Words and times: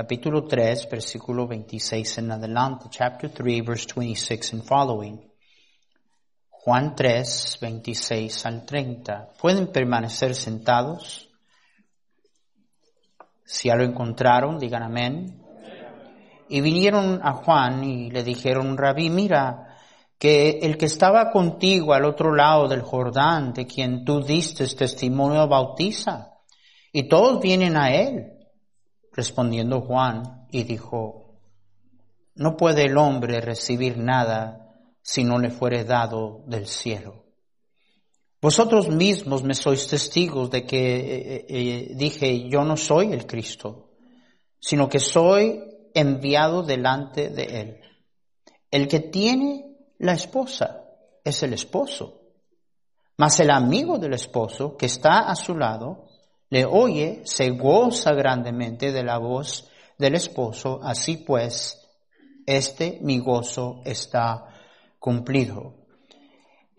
capítulo 0.00 0.46
3, 0.46 0.88
versículo 0.90 1.46
26 1.46 2.18
en 2.18 2.32
adelante, 2.32 2.86
chapter 2.88 3.28
3, 3.28 3.62
verse 3.62 3.86
26 3.94 4.54
and 4.54 4.62
following. 4.62 5.20
Juan 6.48 6.94
3, 6.94 7.58
26 7.60 8.46
al 8.46 8.64
30. 8.64 9.32
¿Pueden 9.38 9.66
permanecer 9.66 10.34
sentados? 10.34 11.28
Si 13.44 13.68
ya 13.68 13.76
lo 13.76 13.84
encontraron, 13.84 14.58
digan 14.58 14.84
amén. 14.84 15.42
Y 16.48 16.62
vinieron 16.62 17.20
a 17.22 17.32
Juan 17.34 17.84
y 17.84 18.10
le 18.10 18.24
dijeron, 18.24 18.78
Rabí, 18.78 19.10
mira, 19.10 19.76
que 20.18 20.60
el 20.62 20.78
que 20.78 20.86
estaba 20.86 21.30
contigo 21.30 21.92
al 21.92 22.06
otro 22.06 22.34
lado 22.34 22.68
del 22.68 22.80
Jordán, 22.80 23.52
de 23.52 23.66
quien 23.66 24.06
tú 24.06 24.22
diste 24.22 24.66
testimonio, 24.66 25.46
bautiza, 25.46 26.38
y 26.90 27.02
todos 27.06 27.38
vienen 27.42 27.76
a 27.76 27.94
él. 27.94 28.39
Respondiendo 29.20 29.82
Juan, 29.82 30.46
y 30.50 30.62
dijo, 30.62 31.38
no 32.36 32.56
puede 32.56 32.86
el 32.86 32.96
hombre 32.96 33.42
recibir 33.42 33.98
nada 33.98 34.78
si 35.02 35.24
no 35.24 35.38
le 35.38 35.50
fuere 35.50 35.84
dado 35.84 36.42
del 36.46 36.66
cielo. 36.66 37.26
Vosotros 38.40 38.88
mismos 38.88 39.42
me 39.42 39.52
sois 39.52 39.86
testigos 39.86 40.50
de 40.50 40.64
que 40.64 40.84
eh, 40.96 41.46
eh, 41.50 41.92
dije, 41.94 42.48
yo 42.48 42.64
no 42.64 42.78
soy 42.78 43.12
el 43.12 43.26
Cristo, 43.26 43.90
sino 44.58 44.88
que 44.88 45.00
soy 45.00 45.62
enviado 45.92 46.62
delante 46.62 47.28
de 47.28 47.44
Él. 47.60 47.80
El 48.70 48.88
que 48.88 49.00
tiene 49.00 49.76
la 49.98 50.14
esposa 50.14 50.82
es 51.22 51.42
el 51.42 51.52
esposo, 51.52 52.22
mas 53.18 53.38
el 53.40 53.50
amigo 53.50 53.98
del 53.98 54.14
esposo 54.14 54.78
que 54.78 54.86
está 54.86 55.28
a 55.30 55.36
su 55.36 55.54
lado 55.58 56.08
le 56.50 56.64
oye, 56.64 57.22
se 57.24 57.50
goza 57.50 58.12
grandemente 58.12 58.92
de 58.92 59.02
la 59.02 59.18
voz 59.18 59.70
del 59.96 60.16
esposo, 60.16 60.80
así 60.82 61.18
pues, 61.18 61.80
este 62.46 62.98
mi 63.02 63.18
gozo 63.18 63.82
está 63.84 64.46
cumplido. 64.98 65.80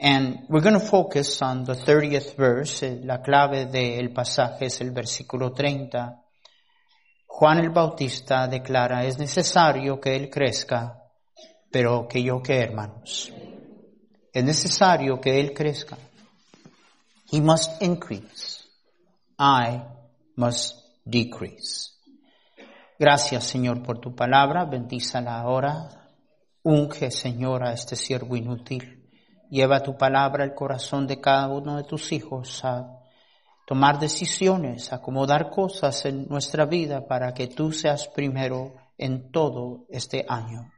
And 0.03 0.45
we're 0.49 0.63
going 0.63 0.73
to 0.73 0.85
focus 0.85 1.41
on 1.43 1.63
the 1.63 1.75
30th 1.75 2.35
verse. 2.35 3.01
La 3.03 3.21
clave 3.21 3.67
del 3.67 4.11
pasaje 4.11 4.65
es 4.65 4.81
el 4.81 4.89
versículo 4.89 5.53
30. 5.53 6.23
Juan 7.27 7.59
el 7.59 7.69
Bautista 7.69 8.47
declara, 8.47 9.05
es 9.05 9.19
necesario 9.19 10.01
que 10.01 10.15
Él 10.15 10.29
crezca, 10.29 11.03
pero 11.71 12.07
que 12.07 12.23
yo 12.23 12.41
que 12.41 12.59
hermanos. 12.59 13.31
Es 14.33 14.43
necesario 14.43 15.21
que 15.21 15.39
Él 15.39 15.53
crezca. 15.53 15.97
He 17.31 17.39
must 17.39 17.81
increase. 17.81 18.50
I 19.41 19.81
must 20.35 20.77
decrease. 21.03 21.89
Gracias 22.99 23.45
Señor 23.45 23.81
por 23.81 23.97
tu 23.97 24.13
palabra, 24.15 24.65
bendízala 24.65 25.39
ahora. 25.39 25.89
Unge 26.61 27.09
Señor 27.09 27.63
a 27.63 27.73
este 27.73 27.95
siervo 27.95 28.35
inútil. 28.35 29.09
Lleva 29.49 29.81
tu 29.81 29.97
palabra 29.97 30.43
al 30.43 30.53
corazón 30.53 31.07
de 31.07 31.19
cada 31.19 31.47
uno 31.47 31.77
de 31.77 31.83
tus 31.83 32.11
hijos 32.11 32.63
a 32.63 32.99
tomar 33.65 33.97
decisiones, 33.97 34.93
acomodar 34.93 35.49
cosas 35.49 36.05
en 36.05 36.27
nuestra 36.27 36.65
vida 36.65 37.07
para 37.07 37.33
que 37.33 37.47
tú 37.47 37.71
seas 37.71 38.07
primero 38.07 38.75
en 38.95 39.31
todo 39.31 39.87
este 39.89 40.23
año. 40.29 40.71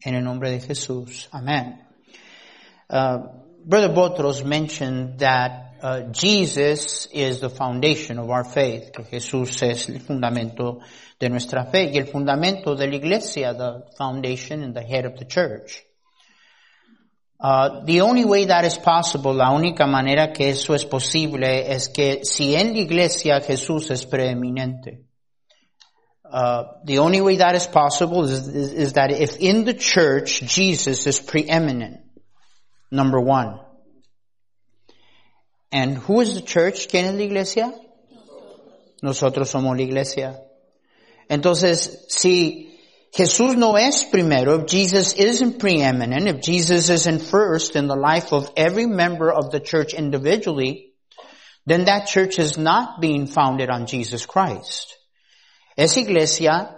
En 0.00 0.14
el 0.14 0.24
nombre 0.24 0.50
de 0.50 0.60
Jesús. 0.60 1.28
Amén. 1.32 1.86
Uh, 2.88 3.18
Brother 3.62 3.92
Botros 3.92 4.42
mentioned 4.42 5.18
that 5.18 5.69
uh, 5.82 6.00
Jesus 6.12 7.06
is 7.12 7.40
the 7.40 7.50
foundation 7.50 8.18
of 8.18 8.30
our 8.30 8.44
faith, 8.44 8.92
que 8.92 9.04
Jesús 9.04 9.62
es 9.62 9.88
el 9.88 10.00
fundamento 10.00 10.80
de 11.18 11.28
nuestra 11.28 11.64
fe 11.66 11.90
y 11.92 11.98
el 11.98 12.06
fundamento 12.06 12.76
de 12.76 12.86
la 12.86 12.96
iglesia, 12.96 13.54
the 13.54 13.84
foundation 13.96 14.62
and 14.62 14.74
the 14.74 14.82
head 14.82 15.04
of 15.04 15.18
the 15.18 15.24
church. 15.24 15.82
Uh, 17.40 17.84
the 17.84 18.02
only 18.02 18.24
way 18.24 18.44
that 18.46 18.64
is 18.64 18.76
possible, 18.76 19.32
la 19.32 19.50
única 19.50 19.86
manera 19.86 20.32
que 20.32 20.50
eso 20.50 20.74
es 20.74 20.84
posible 20.84 21.72
es 21.72 21.88
que 21.88 22.24
si 22.24 22.54
en 22.54 22.74
la 22.74 22.80
iglesia 22.80 23.40
Jesús 23.40 23.90
es 23.90 24.04
preeminente. 24.04 25.06
Uh, 26.30 26.64
the 26.84 26.98
only 26.98 27.20
way 27.20 27.36
that 27.36 27.54
is 27.54 27.66
possible 27.66 28.24
is, 28.24 28.46
is, 28.46 28.72
is 28.72 28.92
that 28.92 29.10
if 29.10 29.36
in 29.38 29.64
the 29.64 29.74
church 29.74 30.42
Jesus 30.42 31.06
is 31.06 31.18
preeminent, 31.18 32.02
number 32.90 33.20
one. 33.20 33.58
And 35.72 35.98
who 35.98 36.20
is 36.20 36.34
the 36.34 36.40
church? 36.40 36.88
¿Quién 36.88 37.04
es 37.04 37.14
la 37.14 37.22
iglesia? 37.22 37.74
Nosotros 39.02 39.50
somos 39.50 39.76
la 39.76 39.82
iglesia. 39.82 40.40
Entonces, 41.28 42.06
si 42.08 42.78
Jesús 43.12 43.56
no 43.56 43.76
es 43.76 44.04
primero, 44.04 44.60
if 44.60 44.66
Jesus 44.66 45.14
isn't 45.14 45.58
preeminent, 45.58 46.26
if 46.26 46.40
Jesus 46.40 46.90
isn't 46.90 47.22
first 47.22 47.76
in 47.76 47.86
the 47.86 47.96
life 47.96 48.32
of 48.32 48.50
every 48.56 48.86
member 48.86 49.30
of 49.30 49.50
the 49.50 49.60
church 49.60 49.94
individually, 49.94 50.92
then 51.66 51.84
that 51.84 52.06
church 52.06 52.38
is 52.38 52.58
not 52.58 53.00
being 53.00 53.26
founded 53.26 53.70
on 53.70 53.86
Jesus 53.86 54.26
Christ. 54.26 54.96
Esa 55.76 56.00
iglesia, 56.00 56.76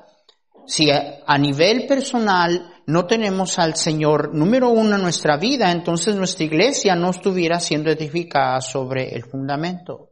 si 0.66 0.91
a 0.91 1.38
nivel 1.38 1.88
personal 1.88 2.72
no 2.87 3.06
tenemos 3.06 3.59
al 3.59 3.76
Señor 3.76 4.34
número 4.34 4.70
uno 4.70 4.97
en 4.97 5.03
nuestra 5.03 5.37
vida, 5.37 5.70
entonces 5.70 6.16
nuestra 6.16 6.44
iglesia 6.44 6.94
no 6.94 7.10
estuviera 7.10 7.60
siendo 7.60 7.91
edificada 7.91 8.60
sobre 8.60 9.15
el 9.15 9.25
fundamento. 9.25 10.10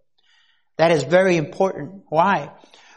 That 0.77 0.93
is 0.93 1.05
very 1.05 1.37
important. 1.37 2.05
Why? 2.11 2.51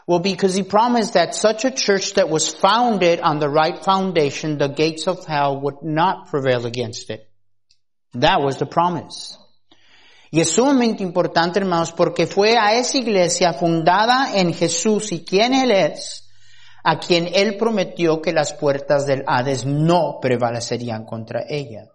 Well, 0.06 0.20
because 0.20 0.54
he 0.54 0.64
promised 0.64 1.14
that 1.14 1.34
such 1.34 1.64
a 1.64 1.70
church 1.70 2.14
that 2.14 2.28
was 2.28 2.54
founded 2.54 3.20
on 3.20 3.38
the 3.38 3.48
right 3.48 3.82
foundation, 3.82 4.58
the 4.58 4.68
gates 4.68 5.06
of 5.08 5.24
hell 5.26 5.60
would 5.60 5.82
not 5.82 6.28
prevail 6.28 6.66
against 6.66 7.10
it. 7.10 7.30
That 8.14 8.42
was 8.42 8.58
the 8.58 8.66
promise. 8.66 9.38
Y 10.30 10.40
es 10.40 10.50
sumamente 10.50 11.02
importante, 11.02 11.60
hermanos, 11.60 11.92
porque 11.92 12.26
fue 12.26 12.56
a 12.56 12.74
esa 12.74 12.98
iglesia 12.98 13.54
fundada 13.54 14.36
en 14.36 14.52
Jesús 14.52 15.12
y 15.12 15.24
quien 15.24 15.54
Él 15.54 15.70
es, 15.70 16.23
a 16.84 16.98
quien 16.98 17.28
Él 17.32 17.56
prometió 17.56 18.20
que 18.20 18.32
las 18.32 18.52
puertas 18.52 19.06
del 19.06 19.24
Hades 19.26 19.64
no 19.64 20.18
prevalecerían 20.20 21.04
contra 21.04 21.44
ella. 21.48 21.88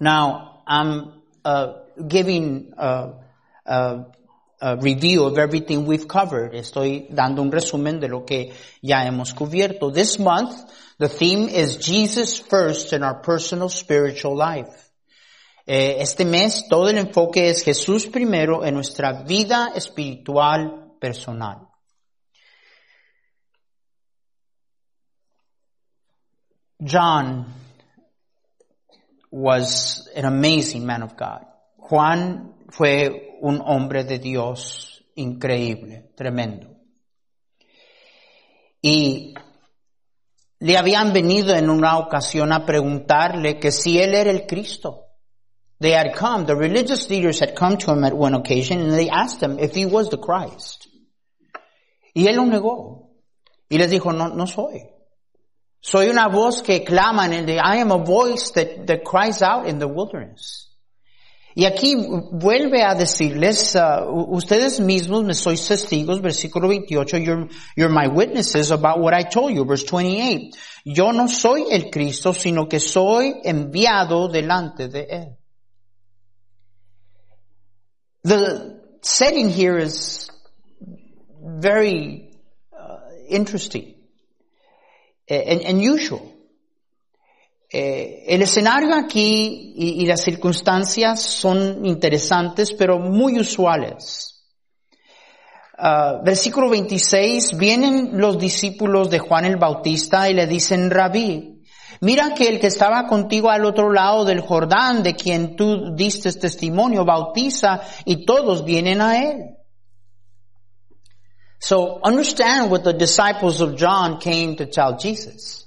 Now, 0.00 0.62
I'm 0.66 1.22
uh, 1.44 1.72
giving 2.08 2.74
uh, 2.76 3.12
uh, 3.64 4.04
a 4.60 4.76
review 4.76 5.24
of 5.24 5.38
everything 5.38 5.86
we've 5.86 6.08
covered. 6.08 6.54
Estoy 6.54 7.06
dando 7.10 7.40
un 7.40 7.52
resumen 7.52 8.00
de 8.00 8.08
lo 8.08 8.24
que 8.24 8.52
ya 8.82 9.06
hemos 9.06 9.32
cubierto. 9.32 9.92
This 9.92 10.18
month, 10.18 10.56
the 10.98 11.08
theme 11.08 11.48
is 11.48 11.78
Jesus 11.78 12.38
first 12.38 12.92
in 12.92 13.04
our 13.04 13.22
personal 13.22 13.68
spiritual 13.68 14.36
life. 14.36 14.88
Eh, 15.66 16.00
este 16.00 16.24
mes 16.24 16.66
todo 16.68 16.88
el 16.88 16.98
enfoque 16.98 17.50
es 17.50 17.62
Jesús 17.62 18.06
primero 18.06 18.64
en 18.64 18.74
nuestra 18.74 19.22
vida 19.22 19.70
espiritual 19.74 20.94
personal. 20.98 21.67
John 26.82 27.46
was 29.30 30.08
an 30.14 30.24
amazing 30.24 30.86
man 30.86 31.02
of 31.02 31.16
God. 31.16 31.44
Juan 31.76 32.54
fue 32.70 33.36
un 33.42 33.60
hombre 33.60 34.04
de 34.04 34.18
Dios 34.18 35.02
increíble, 35.16 36.10
tremendo. 36.16 36.76
Y 38.80 39.34
le 40.60 40.76
habían 40.76 41.12
venido 41.12 41.54
en 41.54 41.68
una 41.68 41.98
ocasión 41.98 42.52
a 42.52 42.64
preguntarle 42.64 43.58
que 43.58 43.72
si 43.72 43.98
él 43.98 44.14
era 44.14 44.30
el 44.30 44.46
Cristo. 44.46 45.04
They 45.80 45.92
had 45.92 46.14
come, 46.14 46.44
the 46.44 46.56
religious 46.56 47.08
leaders 47.08 47.40
had 47.40 47.54
come 47.54 47.76
to 47.78 47.92
him 47.92 48.04
at 48.04 48.12
one 48.12 48.34
occasion 48.34 48.80
and 48.80 48.92
they 48.92 49.08
asked 49.08 49.40
him 49.40 49.58
if 49.60 49.74
he 49.74 49.86
was 49.86 50.10
the 50.10 50.18
Christ. 50.18 50.88
Y 52.14 52.26
él 52.26 52.36
lo 52.36 52.46
negó. 52.46 53.10
Y 53.68 53.78
les 53.78 53.90
dijo, 53.90 54.12
no, 54.12 54.28
no 54.28 54.46
soy. 54.46 54.97
Soy 55.80 56.08
una 56.08 56.28
voz 56.28 56.62
que 56.62 56.82
clama 56.82 57.26
en 57.26 57.32
el 57.32 57.46
de, 57.46 57.56
I 57.56 57.80
am 57.80 57.92
a 57.92 57.98
voice 57.98 58.50
that, 58.54 58.86
that 58.86 59.04
cries 59.04 59.42
out 59.42 59.68
in 59.68 59.78
the 59.78 59.86
wilderness. 59.86 60.68
Y 61.54 61.64
aquí 61.64 61.96
vuelve 61.96 62.84
a 62.84 62.94
decirles, 62.94 63.74
uh, 63.74 64.08
ustedes 64.30 64.78
mismos 64.78 65.24
me 65.24 65.34
sois 65.34 65.66
testigos, 65.66 66.20
versículo 66.20 66.68
28, 66.68 67.18
you're, 67.18 67.48
you're 67.76 67.92
my 67.92 68.06
witnesses 68.06 68.70
about 68.70 69.00
what 69.00 69.12
I 69.12 69.24
told 69.24 69.52
you, 69.52 69.64
verse 69.64 69.82
28. 69.84 70.56
Yo 70.84 71.10
no 71.10 71.26
soy 71.26 71.66
el 71.72 71.90
Cristo, 71.90 72.32
sino 72.32 72.68
que 72.68 72.78
soy 72.78 73.40
enviado 73.44 74.28
delante 74.28 74.88
de 74.88 75.06
Él. 75.10 75.36
The 78.22 78.80
setting 79.02 79.48
here 79.48 79.78
is 79.78 80.30
very 81.40 82.38
uh, 82.72 82.98
interesting 83.28 83.97
and 85.28 85.62
unusual. 85.66 86.38
Eh, 87.70 88.24
el 88.28 88.40
escenario 88.40 88.94
aquí 88.94 89.74
y, 89.76 90.06
las 90.06 90.22
circunstancias 90.22 91.20
son 91.20 91.84
interesantes, 91.84 92.72
pero 92.72 92.98
muy 92.98 93.38
usuales. 93.38 94.34
Uh, 95.78 96.24
versículo 96.24 96.70
26, 96.70 97.56
vienen 97.56 98.18
los 98.18 98.38
discípulos 98.38 99.10
de 99.10 99.20
Juan 99.20 99.44
el 99.44 99.58
Bautista 99.58 100.28
y 100.28 100.34
le 100.34 100.46
dicen, 100.46 100.90
Rabí, 100.90 101.62
mira 102.00 102.34
que 102.34 102.48
el 102.48 102.58
que 102.58 102.66
estaba 102.66 103.06
contigo 103.06 103.50
al 103.50 103.64
otro 103.64 103.92
lado 103.92 104.24
del 104.24 104.40
Jordán, 104.40 105.02
de 105.02 105.14
quien 105.14 105.54
tú 105.54 105.94
diste 105.94 106.32
testimonio, 106.32 107.04
bautiza 107.04 107.82
y 108.06 108.24
todos 108.24 108.64
vienen 108.64 109.02
a 109.02 109.22
él. 109.22 109.57
So 111.60 112.00
understand 112.02 112.70
what 112.70 112.84
the 112.84 112.92
disciples 112.92 113.60
of 113.60 113.76
John 113.76 114.20
came 114.20 114.56
to 114.56 114.66
tell 114.66 114.98
Jesus. 114.98 115.64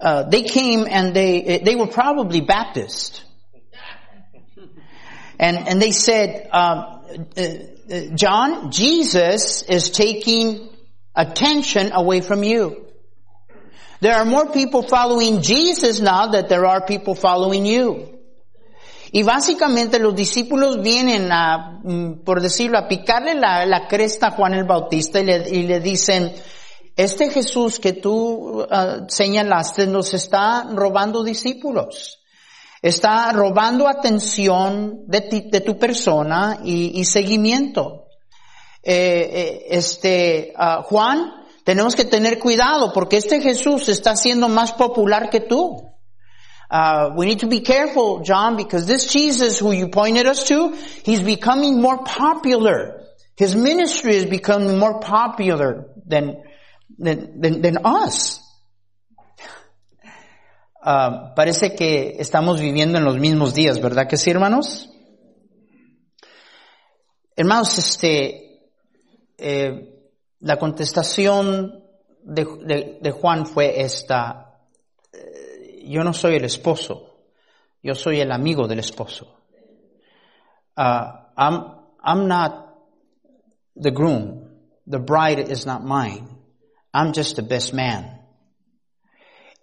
Uh, 0.00 0.24
they 0.24 0.42
came 0.42 0.86
and 0.88 1.14
they, 1.14 1.60
they 1.64 1.76
were 1.76 1.86
probably 1.86 2.40
Baptist. 2.40 3.24
And, 5.38 5.68
and 5.68 5.82
they 5.82 5.90
said, 5.90 6.48
um, 6.52 7.02
uh, 7.36 7.42
uh, 7.92 8.00
John, 8.14 8.70
Jesus 8.70 9.62
is 9.62 9.90
taking 9.90 10.68
attention 11.14 11.92
away 11.92 12.20
from 12.20 12.42
you. 12.42 12.86
There 14.00 14.14
are 14.14 14.24
more 14.24 14.52
people 14.52 14.82
following 14.82 15.42
Jesus 15.42 16.00
now 16.00 16.28
that 16.28 16.48
there 16.48 16.66
are 16.66 16.84
people 16.84 17.14
following 17.14 17.64
you. 17.66 18.13
Y 19.16 19.22
básicamente 19.22 20.00
los 20.00 20.12
discípulos 20.12 20.82
vienen 20.82 21.30
a, 21.30 21.78
mm, 21.84 22.24
por 22.24 22.42
decirlo, 22.42 22.78
a 22.78 22.88
picarle 22.88 23.36
la, 23.36 23.64
la 23.64 23.86
cresta 23.86 24.26
a 24.26 24.30
Juan 24.32 24.54
el 24.54 24.64
Bautista 24.64 25.20
y 25.20 25.24
le, 25.24 25.48
y 25.48 25.62
le 25.62 25.78
dicen, 25.78 26.32
este 26.96 27.30
Jesús 27.30 27.78
que 27.78 27.92
tú 27.92 28.62
uh, 28.62 28.66
señalaste 29.06 29.86
nos 29.86 30.14
está 30.14 30.64
robando 30.68 31.22
discípulos. 31.22 32.24
Está 32.82 33.30
robando 33.30 33.86
atención 33.86 35.04
de, 35.06 35.20
ti, 35.20 35.48
de 35.48 35.60
tu 35.60 35.78
persona 35.78 36.58
y, 36.64 37.04
seguimiento. 37.04 38.08
Eh, 38.82 39.30
eh, 39.32 39.66
este, 39.70 40.54
uh, 40.58 40.82
Juan, 40.82 41.34
tenemos 41.62 41.94
que 41.94 42.04
tener 42.04 42.40
cuidado 42.40 42.92
porque 42.92 43.18
este 43.18 43.40
Jesús 43.40 43.88
está 43.88 44.16
siendo 44.16 44.48
más 44.48 44.72
popular 44.72 45.30
que 45.30 45.38
tú. 45.38 45.93
Uh, 46.74 47.14
we 47.14 47.26
need 47.26 47.38
to 47.38 47.46
be 47.46 47.60
careful, 47.60 48.24
John, 48.24 48.56
because 48.56 48.84
this 48.84 49.06
Jesus 49.06 49.60
who 49.60 49.70
you 49.70 49.86
pointed 49.90 50.26
us 50.26 50.42
to, 50.48 50.74
he's 51.04 51.22
becoming 51.22 51.80
more 51.80 52.02
popular. 52.02 53.00
His 53.36 53.54
ministry 53.54 54.16
is 54.16 54.26
becoming 54.26 54.76
more 54.76 54.98
popular 54.98 55.86
than, 56.04 56.42
than, 56.98 57.40
than, 57.40 57.62
than 57.62 57.78
us. 57.84 58.40
Uh, 60.82 61.32
parece 61.36 61.76
que 61.76 62.16
estamos 62.18 62.58
viviendo 62.58 62.98
en 62.98 63.04
los 63.04 63.18
mismos 63.18 63.54
días, 63.54 63.80
¿verdad 63.80 64.08
que 64.08 64.16
sí, 64.16 64.32
hermanos? 64.32 64.88
Hermanos, 67.36 67.78
este, 67.78 68.66
eh, 69.38 69.94
la 70.40 70.56
contestación 70.56 71.84
de, 72.24 72.44
de, 72.66 72.98
de 73.00 73.10
Juan 73.12 73.46
fue 73.46 73.80
esta 73.80 74.44
yo 75.86 76.04
no 76.04 76.12
soy 76.12 76.36
el 76.36 76.44
esposo, 76.44 77.14
yo 77.82 77.94
soy 77.94 78.20
el 78.20 78.32
amigo 78.32 78.66
del 78.66 78.78
esposo. 78.78 79.40
Uh, 80.76 81.12
I'm, 81.36 81.64
I'm 82.02 82.26
not 82.26 82.74
the 83.76 83.90
groom. 83.90 84.50
The 84.86 84.98
bride 84.98 85.38
is 85.50 85.66
not 85.66 85.84
mine. 85.84 86.28
I'm 86.92 87.12
just 87.12 87.36
the 87.36 87.42
best 87.42 87.72
man. 87.72 88.20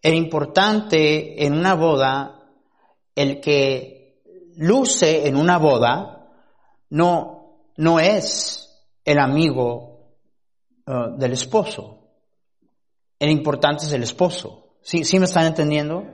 Es 0.01 0.13
importante 0.13 1.45
en 1.45 1.53
una 1.53 1.75
boda, 1.75 2.39
el 3.15 3.39
que 3.39 4.21
luce 4.55 5.27
en 5.27 5.35
una 5.35 5.57
boda, 5.57 6.27
no, 6.89 7.67
no 7.77 7.99
es 7.99 8.67
el 9.05 9.19
amigo 9.19 10.15
uh, 10.87 11.17
del 11.17 11.33
esposo. 11.33 11.99
El 13.19 13.29
importante 13.29 13.85
es 13.85 13.93
el 13.93 14.03
esposo. 14.03 14.70
¿Sí, 14.83 15.05
sí 15.05 15.19
me 15.19 15.25
están 15.25 15.45
entendiendo? 15.45 16.05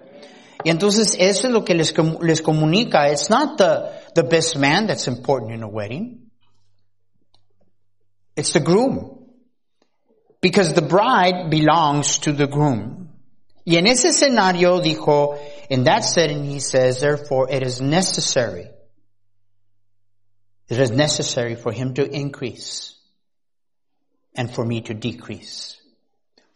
Y 0.63 0.69
entonces 0.69 1.15
eso 1.19 1.47
es 1.47 1.53
lo 1.53 1.63
que 1.63 1.75
les, 1.75 1.93
les 2.21 2.41
comunica. 2.41 3.11
It's 3.11 3.29
not 3.29 3.57
the, 3.57 3.91
the 4.15 4.23
best 4.23 4.57
man 4.57 4.87
that's 4.87 5.07
important 5.07 5.51
in 5.53 5.63
a 5.63 5.67
wedding. 5.67 6.29
It's 8.35 8.53
the 8.53 8.59
groom. 8.59 9.25
Because 10.41 10.73
the 10.73 10.81
bride 10.81 11.49
belongs 11.49 12.19
to 12.19 12.33
the 12.33 12.47
groom. 12.47 13.09
Y 13.65 13.75
en 13.75 13.87
ese 13.87 14.09
escenario 14.09 14.79
dijo, 14.79 15.37
in 15.69 15.83
that 15.83 16.03
setting 16.03 16.45
he 16.45 16.59
says, 16.59 17.01
therefore 17.01 17.49
it 17.49 17.63
is 17.63 17.81
necessary. 17.81 18.69
It 20.69 20.79
is 20.79 20.91
necessary 20.91 21.55
for 21.55 21.71
him 21.71 21.93
to 21.95 22.03
increase 22.09 22.95
and 24.35 24.53
for 24.53 24.65
me 24.65 24.81
to 24.81 24.93
decrease. 24.93 25.77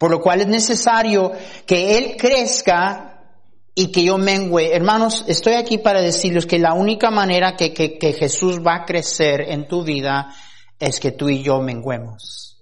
Por 0.02 0.10
lo 0.10 0.20
cual 0.20 0.40
es 0.40 0.48
necesario 0.48 1.30
que 1.64 1.96
Él 1.96 2.16
crezca 2.18 3.22
y 3.72 3.92
que 3.92 4.02
yo 4.02 4.18
mengüe. 4.18 4.74
Hermanos, 4.74 5.24
estoy 5.28 5.52
aquí 5.52 5.78
para 5.78 6.00
decirles 6.00 6.44
que 6.44 6.58
la 6.58 6.74
única 6.74 7.12
manera 7.12 7.54
que, 7.54 7.72
que, 7.72 7.98
que 7.98 8.12
Jesús 8.12 8.58
va 8.58 8.74
a 8.74 8.84
crecer 8.84 9.42
en 9.42 9.68
tu 9.68 9.84
vida 9.84 10.34
es 10.76 10.98
que 10.98 11.12
tú 11.12 11.28
y 11.28 11.44
yo 11.44 11.60
menguemos. 11.60 12.60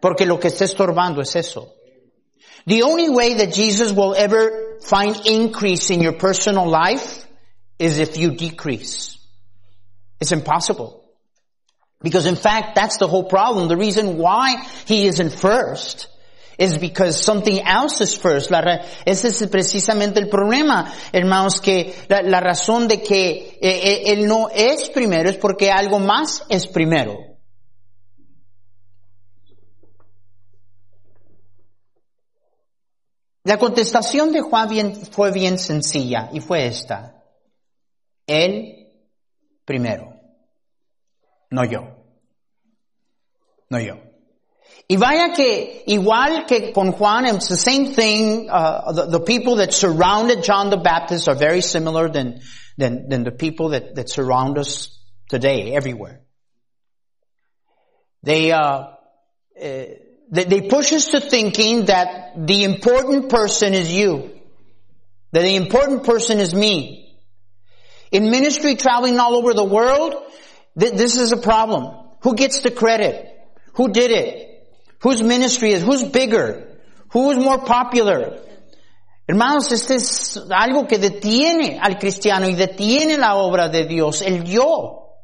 Porque 0.00 0.24
lo 0.24 0.40
que 0.40 0.48
está 0.48 0.64
estorbando 0.64 1.20
es 1.20 1.36
eso. 1.36 1.74
The 2.64 2.82
only 2.82 3.10
way 3.10 3.34
that 3.34 3.52
Jesus 3.52 3.92
will 3.92 4.14
ever 4.16 4.78
find 4.80 5.20
increase 5.26 5.92
in 5.92 6.00
your 6.00 6.16
personal 6.16 6.66
life 6.66 7.26
is 7.78 7.98
if 7.98 8.16
you 8.16 8.30
decrease. 8.30 9.18
It's 10.18 10.32
impossible. 10.32 10.99
Because 12.02 12.26
in 12.26 12.36
fact, 12.36 12.74
that's 12.74 12.96
the 12.96 13.06
whole 13.06 13.24
problem. 13.24 13.68
The 13.68 13.76
reason 13.76 14.16
why 14.16 14.56
he 14.86 15.06
isn't 15.06 15.32
first 15.32 16.08
is 16.58 16.78
because 16.78 17.22
something 17.22 17.60
else 17.60 18.00
is 18.00 18.16
first. 18.16 18.50
La, 18.50 18.60
ese 19.06 19.28
es 19.28 19.46
precisamente 19.48 20.18
el 20.18 20.28
problema, 20.28 20.90
hermanos, 21.12 21.60
que 21.60 21.94
la, 22.08 22.22
la 22.22 22.40
razón 22.40 22.88
de 22.88 23.02
que 23.02 23.58
eh, 23.60 23.60
eh, 23.60 24.02
él 24.12 24.26
no 24.26 24.48
es 24.48 24.88
primero 24.88 25.28
es 25.28 25.36
porque 25.36 25.70
algo 25.70 25.98
más 25.98 26.42
es 26.48 26.66
primero. 26.66 27.18
La 33.44 33.58
contestación 33.58 34.32
de 34.32 34.42
Juan 34.42 34.68
bien, 34.68 34.94
fue 34.94 35.32
bien 35.32 35.58
sencilla 35.58 36.30
y 36.32 36.40
fue 36.40 36.66
esta. 36.66 37.24
Él 38.26 38.86
primero 39.64 40.19
no 41.50 41.62
yo. 41.62 41.88
No 43.70 43.78
yo. 43.78 44.00
Y 44.88 44.96
vaya 44.96 45.32
que 45.34 45.84
igual 45.86 46.46
que 46.46 46.72
con 46.72 46.92
Juan, 46.92 47.24
it's 47.26 47.48
the 47.48 47.56
same 47.56 47.94
thing. 47.94 48.50
Uh, 48.50 48.92
the, 48.92 49.06
the, 49.06 49.20
people 49.20 49.56
that 49.56 49.72
surrounded 49.72 50.42
John 50.42 50.70
the 50.70 50.76
Baptist 50.76 51.28
are 51.28 51.36
very 51.36 51.60
similar 51.60 52.08
than 52.08 52.40
than, 52.76 53.08
than 53.08 53.24
the 53.24 53.30
people 53.30 53.70
that, 53.70 53.94
that 53.94 54.08
surround 54.08 54.58
us 54.58 54.98
today 55.28 55.74
everywhere. 55.74 56.22
They 58.22 58.50
uh, 58.50 58.60
uh, 58.60 59.84
they, 60.30 60.44
they 60.44 60.60
push 60.62 60.92
us 60.92 61.06
to 61.08 61.20
thinking 61.20 61.86
that 61.86 62.34
the 62.36 62.64
important 62.64 63.28
person 63.28 63.74
is 63.74 63.92
you, 63.92 64.30
that 65.32 65.42
the 65.42 65.56
important 65.56 66.04
person 66.04 66.38
is 66.38 66.54
me. 66.54 67.18
In 68.10 68.30
ministry, 68.30 68.74
traveling 68.74 69.20
all 69.20 69.36
over 69.36 69.54
the 69.54 69.64
world, 69.64 70.14
this 70.80 71.16
is 71.16 71.32
a 71.32 71.36
problem. 71.36 71.94
Who 72.22 72.34
gets 72.34 72.62
the 72.62 72.70
credit? 72.70 73.26
Who 73.74 73.90
did 73.92 74.10
it? 74.10 74.68
Whose 75.02 75.22
ministry 75.22 75.72
is? 75.72 75.82
Who's 75.82 76.04
bigger? 76.04 76.78
Who 77.12 77.30
is 77.30 77.38
more 77.38 77.58
popular? 77.58 78.40
Hermanos, 79.26 79.70
este 79.70 79.94
es 79.94 80.36
algo 80.50 80.88
que 80.88 80.98
detiene 80.98 81.78
al 81.80 81.98
cristiano 81.98 82.48
y 82.48 82.54
detiene 82.54 83.16
la 83.16 83.36
obra 83.36 83.68
de 83.68 83.86
Dios, 83.86 84.22
el 84.22 84.44
yo. 84.44 85.18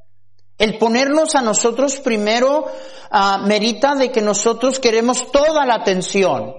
El 0.58 0.78
ponernos 0.78 1.34
a 1.34 1.42
nosotros 1.42 1.98
primero 1.98 2.66
uh, 3.10 3.46
merita 3.46 3.94
de 3.94 4.10
que 4.10 4.22
nosotros 4.22 4.78
queremos 4.78 5.30
toda 5.30 5.66
la 5.66 5.74
atención. 5.74 6.54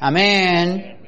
Amén. 0.00 1.01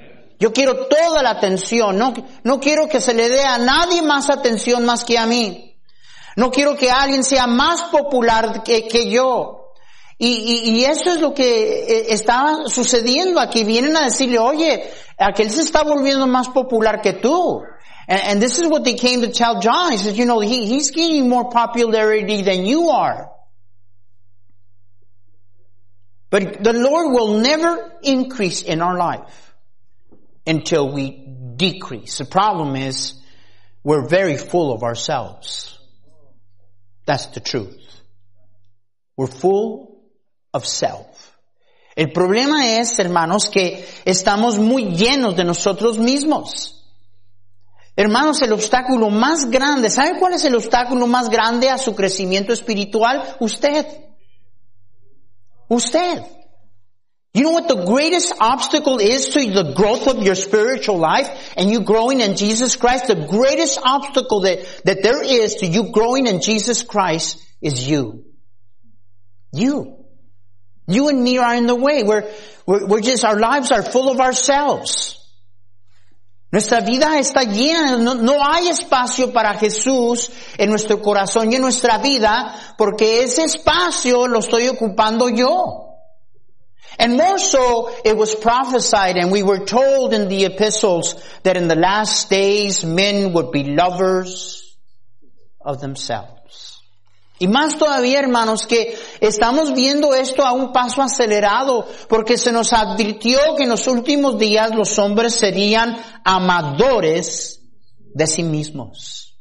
Yo 0.44 0.52
quiero 0.52 0.88
toda 0.88 1.22
la 1.22 1.30
atención, 1.30 1.96
no, 1.96 2.12
no 2.42 2.60
quiero 2.60 2.86
que 2.86 3.00
se 3.00 3.14
le 3.14 3.30
dé 3.30 3.40
a 3.44 3.56
nadie 3.56 4.02
más 4.02 4.28
atención 4.28 4.84
más 4.84 5.02
que 5.02 5.16
a 5.16 5.24
mí. 5.24 5.74
No 6.36 6.50
quiero 6.50 6.76
que 6.76 6.90
alguien 6.90 7.24
sea 7.24 7.46
más 7.46 7.84
popular 7.84 8.62
que, 8.62 8.86
que 8.86 9.08
yo. 9.08 9.70
Y, 10.18 10.28
y, 10.28 10.70
y, 10.70 10.84
eso 10.84 11.14
es 11.14 11.22
lo 11.22 11.32
que 11.32 11.84
eh, 11.84 12.06
está 12.10 12.66
sucediendo 12.66 13.40
aquí. 13.40 13.64
Vienen 13.64 13.96
a 13.96 14.04
decirle, 14.04 14.38
oye, 14.38 14.90
aquel 15.16 15.50
se 15.50 15.62
está 15.62 15.82
volviendo 15.82 16.26
más 16.26 16.50
popular 16.50 17.00
que 17.00 17.14
tú. 17.14 17.62
And, 18.06 18.20
and 18.24 18.42
this 18.42 18.58
is 18.58 18.68
what 18.68 18.84
they 18.84 18.96
came 18.96 19.22
to 19.22 19.32
tell 19.32 19.62
John. 19.62 19.92
He 19.92 19.96
says, 19.96 20.14
you 20.14 20.26
know, 20.26 20.40
he, 20.40 20.66
he's 20.66 20.90
gaining 20.90 21.26
more 21.26 21.48
popularity 21.48 22.42
than 22.42 22.66
you 22.66 22.90
are. 22.90 23.30
But 26.28 26.62
the 26.62 26.74
Lord 26.74 27.14
will 27.14 27.38
never 27.38 27.92
increase 28.02 28.60
in 28.60 28.82
our 28.82 28.98
life 28.98 29.22
until 30.46 30.92
we 30.92 31.26
decrease. 31.56 32.18
The 32.18 32.24
problem 32.24 32.76
is 32.76 33.14
we're 33.82 34.06
very 34.06 34.36
full 34.36 34.72
of 34.72 34.82
ourselves. 34.82 35.78
That's 37.06 37.26
the 37.26 37.40
truth. 37.40 37.80
We're 39.16 39.26
full 39.26 40.02
of 40.52 40.66
self. 40.66 41.32
El 41.96 42.12
problema 42.12 42.78
es, 42.78 42.98
hermanos, 42.98 43.48
que 43.48 43.86
estamos 44.04 44.58
muy 44.58 44.96
llenos 44.96 45.36
de 45.36 45.44
nosotros 45.44 45.98
mismos. 45.98 46.74
Hermanos, 47.96 48.42
el 48.42 48.52
obstáculo 48.52 49.10
más 49.10 49.48
grande, 49.48 49.88
¿sabe 49.88 50.18
cuál 50.18 50.34
es 50.34 50.44
el 50.44 50.56
obstáculo 50.56 51.06
más 51.06 51.30
grande 51.30 51.70
a 51.70 51.78
su 51.78 51.94
crecimiento 51.94 52.52
espiritual? 52.52 53.36
Usted. 53.38 53.86
Usted. 55.68 56.24
You 57.34 57.42
know 57.42 57.50
what 57.50 57.66
the 57.66 57.84
greatest 57.84 58.32
obstacle 58.40 58.98
is 58.98 59.30
to 59.30 59.40
the 59.50 59.72
growth 59.74 60.06
of 60.06 60.22
your 60.22 60.36
spiritual 60.36 60.98
life 60.98 61.52
and 61.56 61.68
you 61.68 61.80
growing 61.80 62.20
in 62.20 62.36
Jesus 62.36 62.76
Christ? 62.76 63.08
The 63.08 63.26
greatest 63.28 63.76
obstacle 63.82 64.42
that, 64.42 64.82
that 64.84 65.02
there 65.02 65.20
is 65.20 65.56
to 65.56 65.66
you 65.66 65.90
growing 65.90 66.28
in 66.28 66.40
Jesus 66.40 66.84
Christ 66.84 67.44
is 67.60 67.88
you. 67.88 68.24
You. 69.52 70.04
You 70.86 71.08
and 71.08 71.24
me 71.24 71.38
are 71.38 71.56
in 71.56 71.66
the 71.66 71.74
way. 71.74 72.04
We're, 72.04 72.30
we're, 72.66 72.86
we're 72.86 73.00
just, 73.00 73.24
our 73.24 73.38
lives 73.40 73.72
are 73.72 73.82
full 73.82 74.12
of 74.12 74.20
ourselves. 74.20 75.18
Nuestra 76.52 76.82
vida 76.82 77.18
está 77.18 77.42
llena, 77.42 77.98
no, 77.98 78.14
no, 78.14 78.40
hay 78.40 78.68
espacio 78.68 79.32
para 79.32 79.54
Jesús 79.54 80.30
en 80.56 80.70
nuestro 80.70 81.02
corazón 81.02 81.50
y 81.50 81.56
en 81.56 81.62
nuestra 81.62 81.98
vida 81.98 82.54
porque 82.78 83.24
ese 83.24 83.42
espacio 83.42 84.28
lo 84.28 84.38
estoy 84.38 84.68
ocupando 84.68 85.28
yo. 85.28 85.93
And 86.98 87.16
more 87.16 87.38
so, 87.38 87.90
it 88.04 88.16
was 88.16 88.34
prophesied 88.34 89.16
and 89.16 89.32
we 89.32 89.42
were 89.42 89.64
told 89.64 90.14
in 90.14 90.28
the 90.28 90.44
epistles 90.44 91.16
that 91.42 91.56
in 91.56 91.68
the 91.68 91.74
last 91.74 92.30
days 92.30 92.84
men 92.84 93.32
would 93.32 93.50
be 93.50 93.64
lovers 93.64 94.76
of 95.60 95.80
themselves. 95.80 96.34
Y 97.40 97.48
más 97.48 97.76
todavía, 97.76 98.20
hermanos, 98.20 98.64
que 98.66 98.96
estamos 99.20 99.74
viendo 99.74 100.14
esto 100.14 100.44
a 100.44 100.52
un 100.52 100.72
paso 100.72 101.02
acelerado, 101.02 101.84
porque 102.08 102.38
se 102.38 102.52
nos 102.52 102.72
advirtió 102.72 103.56
que 103.56 103.64
en 103.64 103.70
los 103.70 103.88
últimos 103.88 104.38
días 104.38 104.72
los 104.72 104.96
hombres 104.98 105.34
serían 105.34 105.96
amadores 106.24 107.60
de 107.98 108.26
sí 108.28 108.44
mismos. 108.44 109.36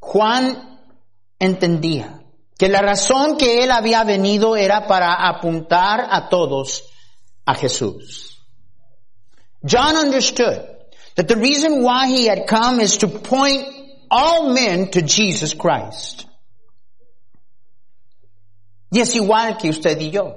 Juan 0.00 0.80
entendía 1.38 2.21
que 2.62 2.68
la 2.68 2.80
razón 2.80 3.36
que 3.36 3.64
él 3.64 3.72
había 3.72 4.04
venido 4.04 4.54
era 4.54 4.86
para 4.86 5.14
apuntar 5.14 6.06
a 6.08 6.28
todos 6.28 6.84
a 7.44 7.56
Jesús. 7.56 8.38
John 9.64 9.96
understood 9.96 10.64
that 11.16 11.26
the 11.26 11.34
reason 11.34 11.82
why 11.82 12.06
he 12.06 12.28
had 12.28 12.46
come 12.46 12.78
is 12.78 12.98
to 12.98 13.08
point 13.08 13.66
all 14.08 14.52
men 14.54 14.92
to 14.92 15.02
Jesus 15.02 15.54
Christ. 15.54 16.24
Y 18.92 19.00
es 19.00 19.12
igual 19.16 19.58
que 19.58 19.70
usted 19.70 20.00
y 20.00 20.10
yo. 20.12 20.36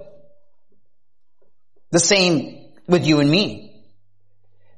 The 1.92 2.00
same 2.00 2.72
with 2.88 3.06
you 3.06 3.20
and 3.20 3.30
me. 3.30 3.84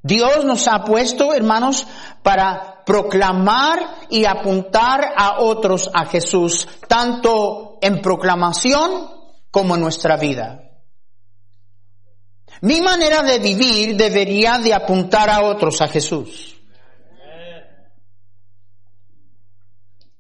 Dios 0.05 0.43
nos 0.43 0.67
ha 0.67 0.83
puesto, 0.83 1.33
hermanos, 1.33 1.85
para 2.23 2.76
proclamar 2.87 4.07
y 4.09 4.23
apuntar 4.23 5.13
a 5.17 5.41
otros 5.41 5.89
a 5.93 6.05
Jesús, 6.05 6.65
tanto 6.87 7.77
en 7.81 8.01
proclamación 8.01 9.11
como 9.51 9.75
en 9.75 9.81
nuestra 9.81 10.15
vida. 10.15 10.71
Mi 12.61 12.81
manera 12.81 13.21
de 13.23 13.39
vivir 13.39 13.97
debería 13.97 14.57
de 14.59 14.73
apuntar 14.73 15.29
a 15.29 15.43
otros 15.43 15.81
a 15.81 15.89
Jesús. 15.89 16.55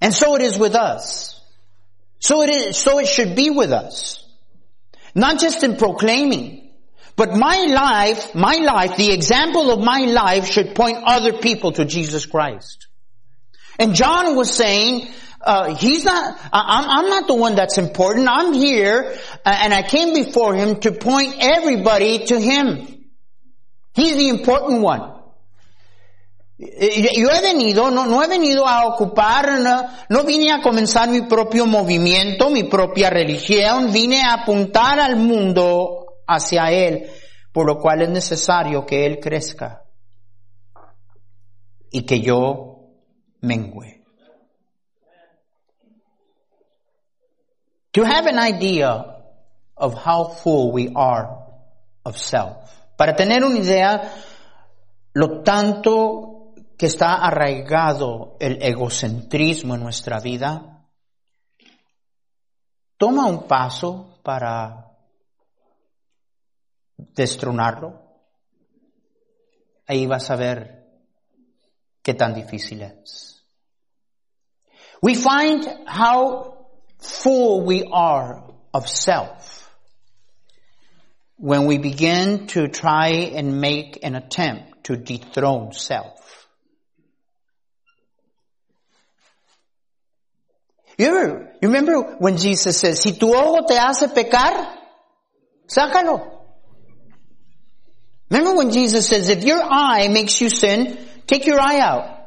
And 0.01 0.13
so 0.13 0.35
it 0.35 0.41
is 0.41 0.59
with 0.59 0.75
us. 0.75 1.41
So 2.19 2.43
it 2.43 2.49
is, 2.49 2.77
so 2.77 2.99
it 2.99 3.07
should 3.07 3.33
be 3.33 3.49
with 3.49 3.71
us. 3.71 4.25
Not 5.15 5.39
just 5.39 5.63
in 5.63 5.77
proclaiming, 5.77 6.66
but 7.17 7.35
my 7.35 7.65
life, 7.65 8.35
my 8.35 8.57
life, 8.57 8.95
the 8.95 9.11
example 9.11 9.71
of 9.71 9.83
my 9.83 10.01
life 10.01 10.45
should 10.45 10.75
point 10.75 10.99
other 11.03 11.33
people 11.33 11.71
to 11.71 11.83
Jesus 11.83 12.27
Christ. 12.27 12.87
And 13.79 13.95
John 13.95 14.35
was 14.35 14.53
saying, 14.53 15.07
uh, 15.41 15.73
he's 15.75 16.05
not, 16.05 16.39
I'm, 16.53 16.89
I'm, 16.89 17.09
not 17.09 17.27
the 17.27 17.33
one 17.33 17.55
that's 17.55 17.79
important. 17.79 18.27
I'm 18.29 18.53
here, 18.53 19.17
uh, 19.43 19.57
and 19.63 19.73
I 19.73 19.81
came 19.81 20.13
before 20.13 20.53
him 20.53 20.79
to 20.81 20.91
point 20.91 21.35
everybody 21.39 22.25
to 22.25 22.39
him. 22.39 23.05
He's 23.95 24.15
the 24.15 24.29
important 24.29 24.81
one. 24.81 25.13
Yo 26.59 26.65
he 26.69 27.41
venido, 27.41 27.91
no, 27.91 28.05
no 28.05 28.21
he 28.21 28.27
venido 28.27 28.63
a 28.65 28.85
ocupar, 28.85 29.61
no, 29.63 29.89
no, 30.09 30.23
vine 30.23 30.51
a 30.51 30.61
comenzar 30.61 31.09
mi 31.09 31.21
propio 31.27 31.65
movimiento, 31.65 32.51
mi 32.51 32.63
propia 32.63 33.09
religión, 33.09 33.91
vine 33.91 34.21
a 34.21 34.43
apuntar 34.43 34.99
al 34.99 35.15
mundo 35.17 36.06
hacia 36.27 36.71
Él, 36.71 37.09
por 37.51 37.65
lo 37.65 37.79
cual 37.79 38.01
es 38.01 38.09
necesario 38.09 38.85
que 38.85 39.05
Él 39.05 39.19
crezca 39.19 39.83
y 41.91 42.05
que 42.05 42.19
yo 42.19 42.89
mengüe. 43.41 44.03
To 47.93 48.03
have 48.05 48.27
an 48.27 48.37
idea 48.37 49.17
of 49.75 49.95
how 49.95 50.29
full 50.29 50.71
we 50.71 50.91
are 50.95 51.29
of 52.03 52.15
self. 52.17 52.69
Para 52.95 53.15
tener 53.15 53.43
una 53.43 53.57
idea 53.57 54.13
lo 55.13 55.41
tanto 55.41 56.53
que 56.77 56.85
está 56.85 57.15
arraigado 57.15 58.37
el 58.39 58.61
egocentrismo 58.61 59.73
en 59.73 59.81
nuestra 59.81 60.19
vida, 60.19 60.85
toma 62.97 63.25
un 63.25 63.47
paso 63.47 64.19
para 64.21 64.86
destronarlo. 66.97 68.01
Ahí 69.87 70.05
vas 70.05 70.29
a 70.29 70.35
ver 70.35 70.85
qué 72.01 72.13
tan 72.13 72.33
difícil 72.33 72.81
es. 72.81 73.43
We 75.01 75.15
find 75.15 75.65
how 75.85 76.67
full 76.99 77.65
we 77.65 77.87
are 77.91 78.43
of 78.73 78.89
self 78.89 79.71
when 81.37 81.67
we 81.67 81.77
begin 81.77 82.47
to 82.47 82.67
try 82.67 83.09
and 83.09 83.61
make 83.61 83.99
an 84.03 84.15
attempt 84.15 84.85
to 84.85 84.97
dethrone 84.97 85.71
self. 85.71 86.47
You, 90.97 91.07
ever, 91.07 91.51
you 91.61 91.67
remember 91.69 92.15
when 92.17 92.37
Jesus 92.37 92.79
says, 92.79 92.99
si 92.99 93.11
tu 93.13 93.27
ojo 93.27 93.67
te 93.67 93.75
hace 93.75 94.07
pecar, 94.07 94.79
sácalo. 95.67 96.36
Remember 98.29 98.55
when 98.55 98.71
Jesus 98.71 99.07
says, 99.07 99.29
if 99.29 99.43
your 99.43 99.61
eye 99.63 100.07
makes 100.09 100.41
you 100.41 100.49
sin, 100.49 100.97
take 101.25 101.45
your 101.45 101.59
eye 101.59 101.79
out. 101.79 102.17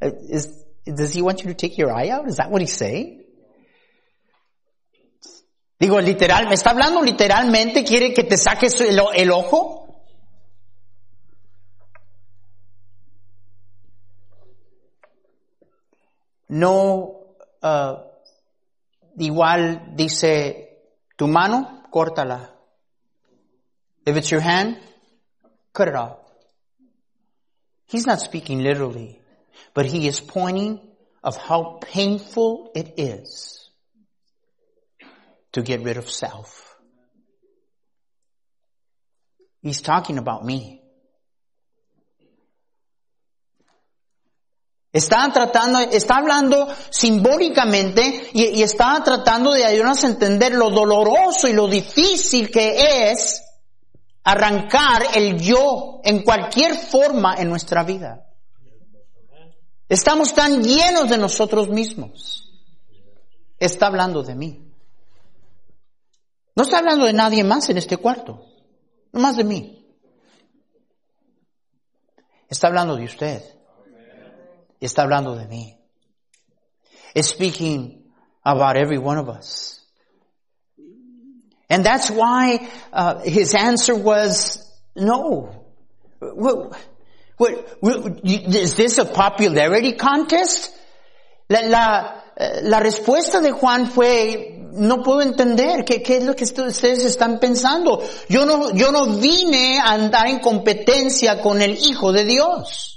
Uh, 0.00 0.10
is, 0.28 0.64
does 0.84 1.12
he 1.12 1.22
want 1.22 1.42
you 1.42 1.48
to 1.48 1.54
take 1.54 1.76
your 1.76 1.92
eye 1.92 2.08
out? 2.10 2.28
Is 2.28 2.36
that 2.36 2.50
what 2.50 2.60
he's 2.60 2.72
saying? 2.72 3.24
Digo, 5.80 6.00
literal, 6.00 6.46
¿me 6.48 6.54
está 6.54 6.70
hablando 6.70 7.02
literalmente? 7.02 7.84
¿Quiere 7.84 8.12
que 8.12 8.24
te 8.24 8.36
saques 8.36 8.80
el, 8.80 9.00
el 9.14 9.30
ojo? 9.30 9.84
No, 16.48 17.36
uh, 17.62 17.96
igual 19.18 19.94
dice, 19.94 20.80
tu 21.16 21.28
mano, 21.28 21.84
córtala. 21.92 22.50
If 24.06 24.16
it's 24.16 24.30
your 24.30 24.40
hand, 24.40 24.78
cut 25.78 25.86
it 25.86 25.94
off. 25.94 26.18
He's 27.86 28.04
not 28.04 28.20
speaking 28.20 28.58
literally, 28.64 29.20
but 29.74 29.86
he 29.86 30.08
is 30.08 30.18
pointing 30.18 30.80
of 31.22 31.36
how 31.36 31.78
painful 31.80 32.72
it 32.74 32.94
is 32.96 33.70
to 35.52 35.62
get 35.62 35.82
rid 35.82 35.96
of 35.96 36.10
self. 36.10 36.76
He's 39.62 39.80
talking 39.80 40.18
about 40.18 40.44
me. 40.44 40.82
Está 44.92 45.30
tratando, 45.32 45.80
está 45.92 46.16
hablando 46.16 46.66
simbólicamente 46.90 48.30
y, 48.32 48.58
y 48.58 48.62
está 48.62 49.00
tratando 49.04 49.52
de 49.52 49.64
ayudarnos 49.64 50.02
a 50.02 50.08
entender 50.08 50.54
lo 50.54 50.70
doloroso 50.70 51.46
y 51.46 51.52
lo 51.52 51.68
difícil 51.68 52.50
que 52.50 53.10
es 53.10 53.47
arrancar 54.24 55.02
el 55.14 55.40
yo 55.40 56.00
en 56.04 56.22
cualquier 56.22 56.74
forma 56.74 57.36
en 57.36 57.48
nuestra 57.48 57.82
vida. 57.84 58.26
Estamos 59.88 60.34
tan 60.34 60.62
llenos 60.62 61.08
de 61.08 61.18
nosotros 61.18 61.68
mismos. 61.68 62.52
Está 63.58 63.86
hablando 63.86 64.22
de 64.22 64.34
mí. 64.34 64.72
No 66.54 66.62
está 66.62 66.78
hablando 66.78 67.06
de 67.06 67.12
nadie 67.12 67.44
más 67.44 67.68
en 67.70 67.78
este 67.78 67.96
cuarto. 67.96 68.44
No 69.12 69.20
más 69.20 69.36
de 69.36 69.44
mí. 69.44 69.86
Está 72.48 72.66
hablando 72.68 72.96
de 72.96 73.04
usted 73.04 73.58
está 74.80 75.02
hablando 75.02 75.34
de 75.36 75.46
mí. 75.46 75.74
is 77.14 77.28
speaking 77.28 78.04
about 78.44 78.76
every 78.76 78.98
one 78.98 79.18
of 79.18 79.28
us. 79.28 79.77
And 81.70 81.84
that's 81.84 82.10
why 82.10 82.66
uh, 82.92 83.20
his 83.20 83.54
answer 83.54 83.94
was 83.94 84.64
no. 84.96 85.64
What, 86.18 86.72
what, 87.36 87.82
what, 87.82 88.20
is 88.24 88.74
this 88.74 88.98
a 88.98 89.04
popularity 89.04 89.92
contest? 89.92 90.74
La, 91.50 91.60
la, 91.60 92.20
la 92.62 92.80
respuesta 92.80 93.40
de 93.40 93.52
Juan 93.52 93.86
fue, 93.86 94.58
no 94.72 95.02
puedo 95.02 95.22
entender 95.22 95.84
qué, 95.84 96.02
qué 96.02 96.18
es 96.18 96.24
lo 96.24 96.34
que 96.34 96.44
ustedes 96.44 97.04
están 97.04 97.38
pensando. 97.38 98.02
Yo 98.28 98.44
no, 98.44 98.74
yo 98.74 98.90
no 98.90 99.18
vine 99.18 99.78
a 99.78 99.92
andar 99.92 100.26
en 100.26 100.40
competencia 100.40 101.40
con 101.40 101.62
el 101.62 101.76
Hijo 101.78 102.12
de 102.12 102.24
Dios. 102.24 102.94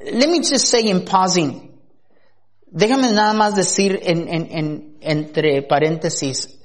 Let 0.00 0.28
me 0.28 0.38
just 0.38 0.68
say 0.68 0.88
in 0.88 1.04
pausing, 1.04 1.67
déjame 2.70 3.12
nada 3.12 3.32
más 3.32 3.54
decir 3.54 4.00
en, 4.02 4.28
en, 4.28 4.48
en, 4.50 4.98
entre 5.00 5.62
paréntesis, 5.62 6.60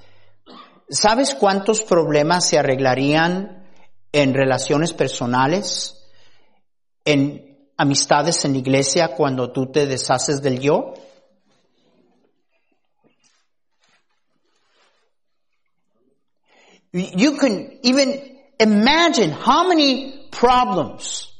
¿sabes 0.89 1.35
cuántos 1.35 1.83
problemas 1.83 2.47
se 2.47 2.57
arreglarían 2.57 3.67
en 4.11 4.33
relaciones 4.33 4.93
personales, 4.93 6.09
en 7.05 7.69
amistades 7.77 8.45
en 8.45 8.53
la 8.53 8.59
iglesia 8.59 9.15
cuando 9.15 9.51
tú 9.51 9.71
te 9.71 9.85
deshaces 9.87 10.41
del 10.41 10.59
yo? 10.59 10.93
You 16.93 17.37
can 17.37 17.79
even 17.81 18.37
imagine 18.59 19.31
how 19.31 19.67
many 19.67 20.27
problems 20.29 21.32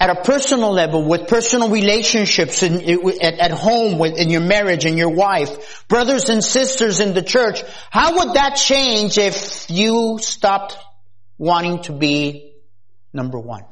at 0.00 0.10
a 0.10 0.22
personal 0.22 0.72
level 0.72 1.04
with 1.04 1.28
personal 1.28 1.68
relationships 1.70 2.62
in, 2.62 2.80
at, 3.22 3.38
at 3.38 3.50
home 3.52 3.98
with, 3.98 4.18
in 4.18 4.28
your 4.28 4.40
marriage 4.40 4.84
and 4.84 4.98
your 4.98 5.10
wife, 5.10 5.84
brothers 5.88 6.28
and 6.28 6.42
sisters 6.42 7.00
in 7.00 7.14
the 7.14 7.22
church, 7.22 7.62
how 7.90 8.16
would 8.16 8.34
that 8.34 8.56
change 8.56 9.18
if 9.18 9.70
you 9.70 10.18
stopped 10.20 10.76
wanting 11.38 11.82
to 11.82 11.92
be 11.92 12.54
number 13.12 13.38
one? 13.38 13.64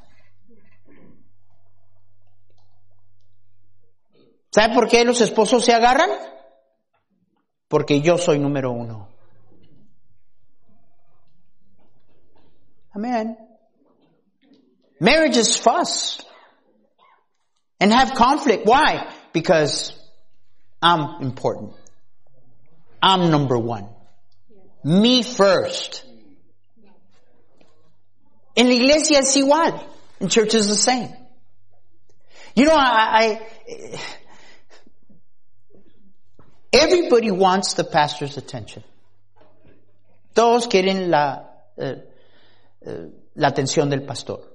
¿Sabe 4.55 4.75
por 4.75 4.87
qué 4.87 5.05
los 5.05 5.21
esposos 5.21 5.65
se 5.65 5.73
agarran? 5.73 6.11
Porque 7.69 8.03
yo 8.03 8.19
soy 8.19 8.39
número 8.39 8.71
uno. 8.71 9.09
Amen. 12.95 13.37
Marriage 15.03 15.37
is 15.37 15.57
fuss 15.57 16.21
and 17.81 17.93
have 17.93 18.15
conflict. 18.15 18.65
Why? 18.65 19.13
Because 19.33 19.93
I'm 20.81 21.21
important. 21.21 21.73
I'm 23.03 23.33
number 23.33 23.59
one. 23.59 23.89
Me 24.85 25.25
first. 25.25 26.05
In 28.55 28.69
la 28.69 28.75
iglesia 28.75 29.19
es 29.19 29.37
igual. 29.37 29.85
In 30.21 30.29
church 30.29 30.55
is 30.55 30.69
the 30.69 30.77
same. 30.77 31.13
You 32.55 32.67
know, 32.67 32.77
I, 32.77 33.41
I 33.75 34.01
everybody 36.73 37.33
wants 37.33 37.75
the 37.75 37.83
pastor's 37.83 38.37
attention. 38.37 38.85
Todos 40.33 40.69
quieren 40.69 41.11
la, 41.11 41.43
uh, 41.77 41.95
uh, 42.87 43.07
la 43.35 43.51
atención 43.51 43.91
del 43.91 44.07
pastor. 44.07 44.52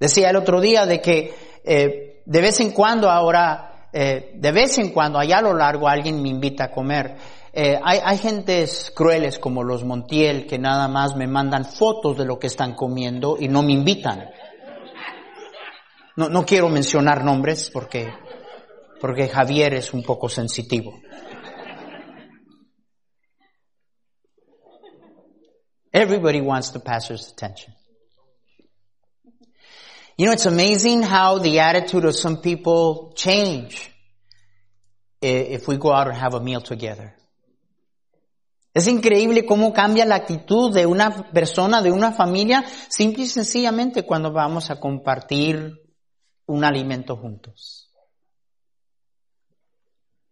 Decía 0.00 0.30
el 0.30 0.36
otro 0.36 0.62
día 0.62 0.86
de 0.86 1.02
que 1.02 1.34
eh, 1.62 2.22
de 2.24 2.40
vez 2.40 2.58
en 2.60 2.72
cuando 2.72 3.10
ahora, 3.10 3.88
eh, 3.92 4.32
de 4.34 4.50
vez 4.52 4.78
en 4.78 4.92
cuando 4.92 5.18
allá 5.18 5.38
a 5.38 5.42
lo 5.42 5.54
largo 5.54 5.86
alguien 5.86 6.22
me 6.22 6.30
invita 6.30 6.64
a 6.64 6.70
comer. 6.70 7.16
Eh, 7.52 7.78
hay, 7.82 8.00
hay 8.02 8.16
gentes 8.16 8.90
crueles 8.94 9.38
como 9.38 9.62
los 9.62 9.84
Montiel 9.84 10.46
que 10.46 10.58
nada 10.58 10.88
más 10.88 11.16
me 11.16 11.26
mandan 11.26 11.66
fotos 11.66 12.16
de 12.16 12.24
lo 12.24 12.38
que 12.38 12.46
están 12.46 12.74
comiendo 12.74 13.36
y 13.38 13.48
no 13.48 13.62
me 13.62 13.72
invitan. 13.72 14.30
No, 16.16 16.30
no 16.30 16.46
quiero 16.46 16.70
mencionar 16.70 17.22
nombres 17.22 17.70
porque, 17.70 18.08
porque 19.02 19.28
Javier 19.28 19.74
es 19.74 19.92
un 19.92 20.02
poco 20.02 20.30
sensitivo. 20.30 20.98
Everybody 25.92 26.40
wants 26.40 26.72
the 26.72 26.80
pastor's 26.80 27.32
attention. 27.32 27.74
You 30.20 30.26
know, 30.26 30.32
it's 30.32 30.44
amazing 30.44 31.00
how 31.00 31.38
the 31.38 31.60
attitude 31.60 32.04
of 32.04 32.14
some 32.14 32.42
people 32.42 33.14
change 33.16 33.90
if 35.22 35.66
we 35.66 35.78
go 35.78 35.94
out 35.94 36.08
and 36.08 36.16
have 36.18 36.34
a 36.34 36.40
meal 36.40 36.60
together. 36.60 37.16
Es 38.74 38.86
increíble 38.86 39.46
cómo 39.46 39.72
cambia 39.72 40.04
la 40.04 40.16
actitud 40.16 40.74
de 40.74 40.84
una 40.84 41.32
persona, 41.32 41.80
de 41.80 41.90
una 41.90 42.12
familia, 42.12 42.66
simple 42.90 43.24
y 43.24 43.28
sencillamente 43.28 44.02
cuando 44.02 44.30
vamos 44.30 44.70
a 44.70 44.78
compartir 44.78 45.80
un 46.44 46.64
alimento 46.64 47.16
juntos. 47.16 47.90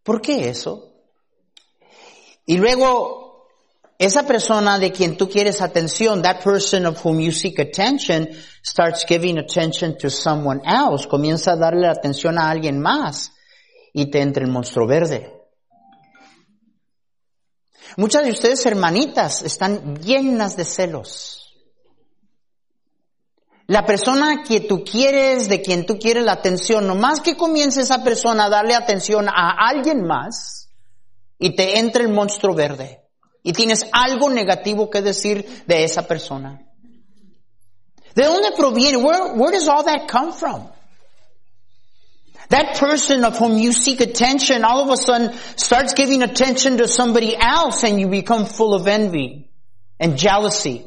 ¿Por 0.03 0.21
qué 0.21 0.51
eso? 0.51 0.93
Y 2.45 2.59
luego 2.59 3.28
esa 3.99 4.23
persona 4.23 4.79
de 4.79 4.93
quien 4.93 5.17
tú 5.17 5.29
quieres 5.29 5.61
atención, 5.61 6.23
that 6.23 6.41
person 6.45 6.87
of 6.87 7.05
whom 7.05 7.19
you 7.19 7.33
seek 7.33 7.59
attention, 7.59 8.29
starts 8.63 9.05
giving 9.05 9.39
attention 9.39 9.99
to 9.99 10.09
someone 10.09 10.61
else, 10.65 11.09
comienza 11.09 11.53
a 11.53 11.57
darle 11.57 11.89
atención 11.89 12.39
a 12.39 12.49
alguien 12.49 12.79
más 12.79 13.33
y 13.93 14.09
te 14.09 14.21
entra 14.21 14.45
el 14.45 14.53
monstruo 14.53 14.87
verde. 14.87 15.35
Muchas 17.97 18.25
de 18.25 18.31
ustedes, 18.31 18.65
hermanitas, 18.67 19.43
están 19.43 19.97
llenas 19.97 20.57
de 20.57 20.65
celos. 20.65 21.57
La 23.67 23.85
persona 23.85 24.45
que 24.47 24.61
tú 24.61 24.85
quieres, 24.85 25.49
de 25.49 25.61
quien 25.61 25.85
tú 25.85 25.99
quieres 25.99 26.25
la 26.25 26.35
atención, 26.35 26.87
nomás 26.87 27.21
que 27.21 27.37
comience 27.37 27.81
esa 27.81 28.05
persona 28.05 28.45
a 28.45 28.49
darle 28.49 28.77
atención 28.77 29.29
a 29.29 29.57
alguien 29.59 30.07
más 30.07 30.71
y 31.37 31.57
te 31.57 31.79
entra 31.81 32.05
el 32.05 32.11
monstruo 32.11 32.55
verde 32.55 33.08
y 33.43 33.53
tienes 33.53 33.87
algo 33.93 34.31
negativo 34.31 34.91
que 34.91 35.03
decir 35.03 35.65
de 35.67 35.85
esa 35.85 36.07
persona. 36.07 36.61
¿De 38.15 38.25
dónde 38.25 38.53
proviene? 38.57 38.99
Where, 38.99 39.35
where 39.35 39.53
does 39.53 39.69
all 39.69 39.85
that 39.85 40.09
come 40.09 40.33
from? 40.33 40.69
That 42.49 42.79
person 42.79 43.25
of 43.25 43.39
whom 43.39 43.59
you 43.59 43.73
seek 43.73 44.01
attention 44.01 44.65
all 44.65 44.83
of 44.83 44.91
a 44.91 44.97
sudden 44.97 45.39
starts 45.57 45.95
giving 45.95 46.23
attention 46.23 46.79
to 46.79 46.89
somebody 46.89 47.37
else 47.37 47.85
and 47.85 48.01
you 48.01 48.09
become 48.09 48.47
full 48.47 48.75
of 48.75 48.87
envy 48.87 49.51
and 50.01 50.17
jealousy. 50.17 50.85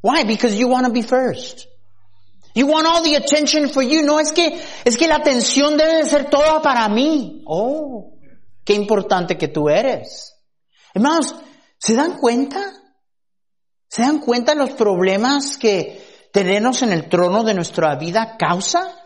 Why? 0.00 0.24
Because 0.24 0.58
you 0.58 0.68
want 0.68 0.86
to 0.86 0.92
be 0.92 1.02
first. 1.02 1.66
You 2.54 2.66
want 2.66 2.86
all 2.86 3.02
the 3.02 3.16
attention 3.16 3.68
for 3.68 3.82
you. 3.82 4.02
No, 4.02 4.18
es 4.18 4.32
que, 4.32 4.60
es 4.84 4.96
que 4.96 5.08
la 5.08 5.16
atención 5.16 5.76
debe 5.76 6.02
de 6.02 6.08
ser 6.08 6.30
toda 6.30 6.62
para 6.62 6.88
mí. 6.88 7.42
Oh, 7.46 8.14
qué 8.64 8.74
importante 8.74 9.36
que 9.36 9.48
tú 9.48 9.68
eres. 9.68 10.34
Hermanos, 10.94 11.34
¿Se 11.84 11.94
dan 11.94 12.16
cuenta? 12.16 12.72
¿Se 13.90 14.00
dan 14.00 14.18
cuenta 14.18 14.54
los 14.54 14.70
problemas 14.70 15.58
que 15.58 16.30
tenernos 16.32 16.80
en 16.80 16.94
el 16.94 17.10
trono 17.10 17.44
de 17.44 17.52
nuestra 17.52 17.94
vida 17.96 18.38
causa? 18.38 18.96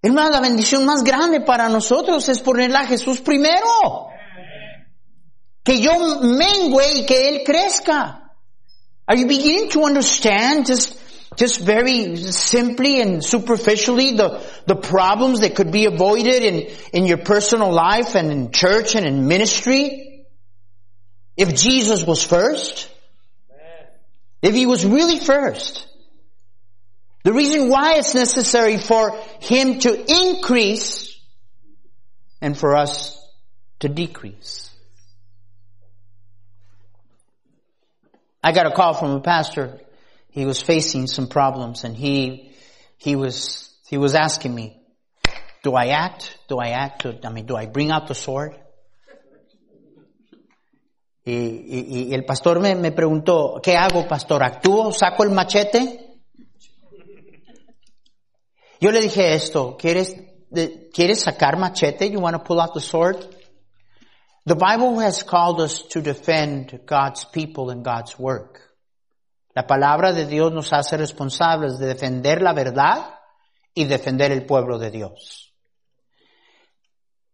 Hermano, 0.00 0.30
la 0.30 0.40
bendición 0.40 0.86
más 0.86 1.04
grande 1.04 1.42
para 1.42 1.68
nosotros 1.68 2.26
es 2.30 2.40
ponerle 2.40 2.78
a 2.78 2.86
Jesús 2.86 3.20
primero. 3.20 4.06
Que 5.62 5.80
yo 5.80 5.92
mengue 6.22 6.94
y 6.94 7.04
que 7.04 7.28
Él 7.28 7.42
crezca. 7.44 8.32
Are 9.06 9.20
you 9.20 9.26
beginning 9.26 9.68
to 9.68 9.84
understand 9.84 10.66
just, 10.66 10.96
just 11.36 11.60
very 11.60 12.16
simply 12.16 13.02
and 13.02 13.22
superficially 13.22 14.16
the, 14.16 14.40
the 14.66 14.76
problems 14.76 15.40
that 15.40 15.54
could 15.54 15.70
be 15.70 15.84
avoided 15.84 16.42
in, 16.42 16.66
in 16.94 17.04
your 17.04 17.18
personal 17.18 17.70
life 17.70 18.14
and 18.14 18.32
in 18.32 18.50
church 18.50 18.94
and 18.94 19.04
in 19.04 19.28
ministry? 19.28 20.13
If 21.36 21.54
Jesus 21.54 22.04
was 22.04 22.22
first, 22.22 22.90
if 24.42 24.54
he 24.54 24.66
was 24.66 24.84
really 24.84 25.18
first, 25.18 25.86
the 27.24 27.32
reason 27.32 27.70
why 27.70 27.94
it's 27.94 28.14
necessary 28.14 28.78
for 28.78 29.18
him 29.40 29.78
to 29.80 30.28
increase 30.28 31.18
and 32.40 32.56
for 32.56 32.76
us 32.76 33.18
to 33.80 33.88
decrease. 33.88 34.70
I 38.42 38.52
got 38.52 38.66
a 38.66 38.72
call 38.72 38.92
from 38.92 39.12
a 39.12 39.20
pastor. 39.20 39.80
He 40.28 40.44
was 40.44 40.60
facing 40.60 41.06
some 41.06 41.28
problems 41.28 41.84
and 41.84 41.96
he, 41.96 42.52
he 42.98 43.16
was, 43.16 43.74
he 43.88 43.96
was 43.96 44.14
asking 44.14 44.54
me, 44.54 44.78
do 45.62 45.72
I 45.74 45.86
act? 45.86 46.36
Do 46.48 46.58
I 46.58 46.68
act? 46.68 47.06
I 47.24 47.30
mean, 47.30 47.46
do 47.46 47.56
I 47.56 47.64
bring 47.64 47.90
out 47.90 48.06
the 48.06 48.14
sword? 48.14 48.54
Y, 51.26 52.12
el 52.12 52.24
pastor 52.24 52.60
me, 52.60 52.74
me, 52.74 52.92
preguntó, 52.92 53.60
¿qué 53.62 53.76
hago, 53.76 54.06
pastor? 54.06 54.42
¿Actúo? 54.42 54.92
¿Saco 54.92 55.24
el 55.24 55.30
machete? 55.30 56.20
Yo 58.80 58.90
le 58.90 59.00
dije 59.00 59.34
esto, 59.34 59.76
¿quieres, 59.78 60.14
¿quieres 60.92 61.22
sacar 61.22 61.56
machete? 61.56 62.10
You 62.10 62.20
want 62.20 62.36
to 62.36 62.44
pull 62.44 62.60
out 62.60 62.74
the 62.74 62.80
sword? 62.80 63.16
The 64.44 64.54
Bible 64.54 65.00
has 65.00 65.24
called 65.24 65.60
us 65.60 65.88
to 65.88 66.02
defend 66.02 66.82
God's 66.84 67.24
people 67.24 67.70
and 67.70 67.82
God's 67.82 68.18
work. 68.18 68.60
La 69.54 69.66
palabra 69.66 70.12
de 70.12 70.26
Dios 70.26 70.52
nos 70.52 70.72
hace 70.74 70.98
responsables 70.98 71.78
de 71.78 71.86
defender 71.86 72.42
la 72.42 72.52
verdad 72.52 73.20
y 73.72 73.84
defender 73.84 74.32
el 74.32 74.44
pueblo 74.44 74.78
de 74.78 74.90
Dios. 74.90 75.54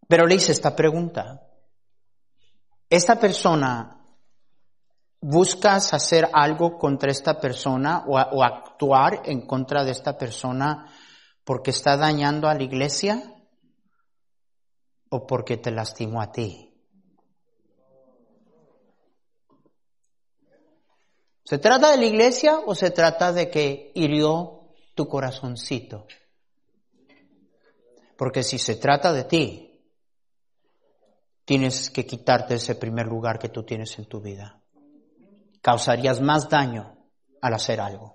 Pero 0.06 0.26
le 0.26 0.36
hice 0.36 0.52
esta 0.52 0.76
pregunta. 0.76 1.49
Esta 2.90 3.20
persona 3.20 4.04
buscas 5.20 5.94
hacer 5.94 6.28
algo 6.32 6.76
contra 6.76 7.12
esta 7.12 7.40
persona 7.40 8.04
o, 8.06 8.18
o, 8.18 8.42
actuar 8.42 9.22
en 9.26 9.46
contra 9.46 9.84
de 9.84 9.92
esta 9.92 10.18
persona 10.18 10.92
porque 11.44 11.70
está 11.70 11.96
dañando 11.96 12.48
a 12.48 12.54
la 12.54 12.64
iglesia 12.64 13.22
o 15.08 15.26
porque 15.26 15.56
te 15.56 15.70
lastimó 15.70 16.20
a 16.20 16.32
ti. 16.32 16.66
¿Se 21.44 21.58
trata 21.58 21.92
de 21.92 21.96
la 21.96 22.06
iglesia 22.06 22.60
o 22.64 22.74
se 22.74 22.90
trata 22.90 23.32
de 23.32 23.50
que 23.50 23.92
hirió 23.94 24.72
tu 24.94 25.08
corazoncito? 25.08 26.06
Porque 28.16 28.42
si 28.42 28.58
se 28.58 28.76
trata 28.76 29.12
de 29.12 29.24
ti, 29.24 29.69
tienes 31.50 31.90
que 31.90 32.06
quitarte 32.06 32.54
ese 32.54 32.76
primer 32.76 33.06
lugar 33.08 33.36
que 33.36 33.48
tú 33.48 33.64
tienes 33.64 33.98
en 33.98 34.04
tu 34.04 34.20
vida 34.20 34.62
causarías 35.60 36.20
más 36.20 36.48
daño 36.48 36.96
al 37.42 37.54
hacer 37.54 37.80
algo. 37.80 38.14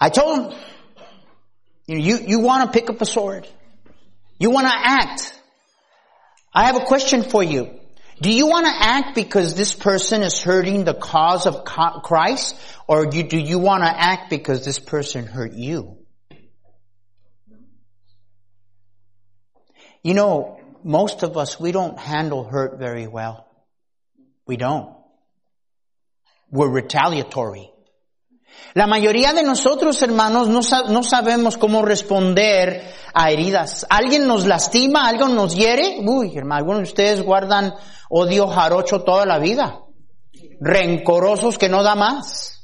I 0.00 0.10
told 0.10 0.52
him, 0.52 1.98
you, 1.98 2.18
you 2.24 2.38
want 2.38 2.64
to 2.64 2.70
pick 2.70 2.88
up 2.88 3.02
a 3.02 3.04
sword. 3.04 3.48
You 4.38 4.50
want 4.50 4.68
to 4.68 4.72
act. 4.72 5.34
I 6.54 6.66
have 6.66 6.76
a 6.76 6.84
question 6.84 7.24
for 7.24 7.42
you. 7.42 7.68
Do 8.22 8.32
you 8.32 8.46
want 8.46 8.66
to 8.66 8.72
act 8.72 9.16
because 9.16 9.56
this 9.56 9.74
person 9.74 10.22
is 10.22 10.40
hurting 10.40 10.84
the 10.84 10.94
cause 10.94 11.46
of 11.46 11.64
Christ 11.64 12.54
or 12.86 13.06
do 13.06 13.38
you 13.38 13.58
want 13.58 13.82
to 13.82 13.90
act 13.90 14.30
because 14.30 14.64
this 14.64 14.78
person 14.78 15.26
hurt 15.26 15.54
you? 15.54 15.98
You 20.04 20.14
know, 20.14 20.57
most 20.84 21.22
of 21.22 21.36
us, 21.36 21.58
we 21.60 21.72
don't 21.72 21.98
handle 21.98 22.44
hurt 22.44 22.78
very 22.78 23.06
well. 23.06 23.46
We 24.46 24.56
don't. 24.56 24.94
We're 26.50 26.70
retaliatory. 26.70 27.70
La 28.74 28.86
mayoría 28.86 29.32
de 29.32 29.42
nosotros, 29.42 30.00
hermanos, 30.02 30.48
no, 30.48 31.02
sabemos 31.02 31.56
cómo 31.56 31.82
responder 31.82 32.92
a 33.14 33.30
heridas. 33.30 33.86
Alguien 33.88 34.26
nos 34.26 34.46
lastima, 34.46 35.08
alguien 35.08 35.34
nos 35.34 35.54
hiere. 35.54 35.98
Uy, 36.00 36.36
hermano, 36.36 36.58
algunos 36.58 36.78
de 36.80 36.88
ustedes 36.88 37.22
guardan 37.22 37.74
odio 38.08 38.46
jarocho 38.48 39.02
toda 39.02 39.26
la 39.26 39.38
vida. 39.38 39.80
Rencorosos 40.60 41.58
que 41.58 41.68
no 41.68 41.82
da 41.82 41.94
más. 41.94 42.58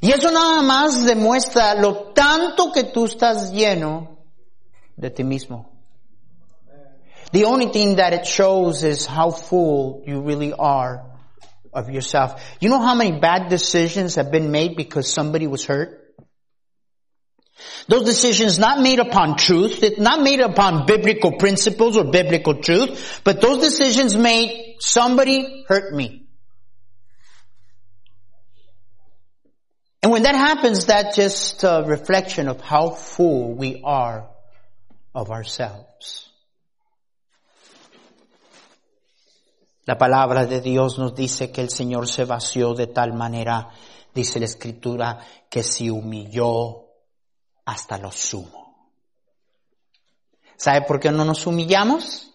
Y 0.00 0.12
eso 0.12 0.30
nada 0.30 0.62
más 0.62 1.04
demuestra 1.04 1.74
lo 1.74 2.12
tanto 2.12 2.70
que 2.72 2.84
tú 2.84 3.06
estás 3.06 3.52
lleno 3.52 4.18
de 4.96 5.10
ti 5.10 5.24
mismo. 5.24 5.75
The 7.32 7.44
only 7.44 7.68
thing 7.68 7.96
that 7.96 8.12
it 8.12 8.26
shows 8.26 8.82
is 8.82 9.06
how 9.06 9.30
full 9.30 10.04
you 10.06 10.20
really 10.20 10.52
are 10.52 11.04
of 11.72 11.90
yourself. 11.90 12.42
You 12.60 12.70
know 12.70 12.80
how 12.80 12.94
many 12.94 13.20
bad 13.20 13.48
decisions 13.48 14.14
have 14.14 14.30
been 14.30 14.50
made 14.50 14.76
because 14.76 15.12
somebody 15.12 15.46
was 15.46 15.64
hurt? 15.64 16.02
Those 17.88 18.04
decisions 18.04 18.58
not 18.58 18.80
made 18.80 18.98
upon 18.98 19.36
truth, 19.36 19.82
not 19.98 20.22
made 20.22 20.40
upon 20.40 20.86
biblical 20.86 21.32
principles 21.32 21.96
or 21.96 22.04
biblical 22.04 22.54
truth, 22.60 23.20
but 23.24 23.40
those 23.40 23.62
decisions 23.62 24.16
made 24.16 24.76
somebody 24.80 25.64
hurt 25.68 25.94
me. 25.94 26.26
And 30.02 30.12
when 30.12 30.22
that 30.22 30.34
happens, 30.36 30.86
that's 30.86 31.16
just 31.16 31.64
a 31.64 31.84
reflection 31.86 32.48
of 32.48 32.60
how 32.60 32.90
full 32.90 33.54
we 33.54 33.80
are 33.84 34.28
of 35.14 35.30
ourselves. 35.30 35.95
La 39.86 39.96
palabra 39.96 40.46
de 40.46 40.60
Dios 40.60 40.98
nos 40.98 41.14
dice 41.14 41.52
que 41.52 41.60
el 41.60 41.70
Señor 41.70 42.08
se 42.08 42.24
vació 42.24 42.74
de 42.74 42.88
tal 42.88 43.12
manera, 43.12 43.70
dice 44.12 44.40
la 44.40 44.46
Escritura, 44.46 45.20
que 45.48 45.62
se 45.62 45.92
humilló 45.92 46.86
hasta 47.64 47.96
lo 47.96 48.10
sumo. 48.10 48.90
¿Sabe 50.56 50.82
por 50.82 50.98
qué 50.98 51.12
no 51.12 51.24
nos 51.24 51.46
humillamos? 51.46 52.32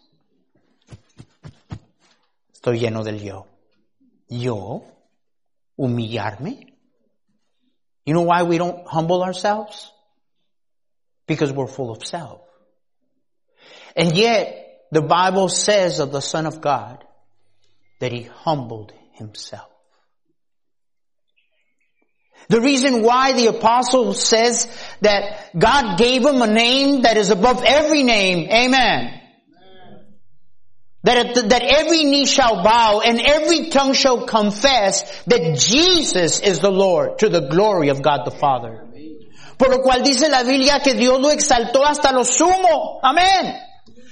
Estoy 2.54 2.80
lleno 2.80 3.04
del 3.04 3.22
yo. 3.22 3.48
Yo, 4.30 4.84
humillarme. 5.76 6.78
You 8.06 8.14
know 8.14 8.24
why 8.24 8.44
we 8.44 8.60
don't 8.60 8.88
humble 8.88 9.24
ourselves? 9.24 9.92
Because 11.28 11.52
we're 11.52 11.68
full 11.68 11.92
of 11.92 12.06
self. 12.06 12.40
And 13.94 14.16
yet, 14.16 14.88
the 14.92 15.02
Bible 15.02 15.50
says 15.50 16.00
of 16.00 16.14
the 16.14 16.22
Son 16.22 16.46
of 16.46 16.62
God, 16.62 17.04
that 18.02 18.12
he 18.12 18.24
humbled 18.24 18.92
himself. 19.14 19.70
The 22.50 22.60
reason 22.60 23.04
why 23.04 23.34
the 23.34 23.48
apostle 23.48 24.14
says 24.14 24.68
that 25.02 25.58
God 25.58 25.98
gave 25.98 26.26
him 26.26 26.42
a 26.42 26.48
name 26.48 27.04
that 27.04 27.16
is 27.16 27.30
above 27.30 27.64
every 27.64 28.02
name, 28.02 28.50
amen. 28.50 29.20
That, 31.04 31.50
that 31.50 31.62
every 31.62 32.04
knee 32.04 32.26
shall 32.26 32.64
bow 32.64 33.02
and 33.06 33.22
every 33.22 33.70
tongue 33.70 33.94
shall 33.94 34.26
confess 34.26 35.24
that 35.26 35.58
Jesus 35.58 36.40
is 36.40 36.60
the 36.60 36.72
Lord 36.72 37.20
to 37.20 37.30
the 37.30 37.48
glory 37.50 37.90
of 37.90 38.02
God 38.02 38.26
the 38.26 38.32
Father. 38.32 38.88
Por 39.58 39.70
lo 39.70 39.84
cual 39.84 40.04
dice 40.04 40.28
la 40.28 40.44
Biblia 40.44 40.80
que 40.84 40.96
Dios 40.96 41.20
lo 41.22 41.30
exaltó 41.30 41.86
hasta 41.86 42.12
lo 42.12 42.24
sumo. 42.24 43.00
Amén 43.04 43.70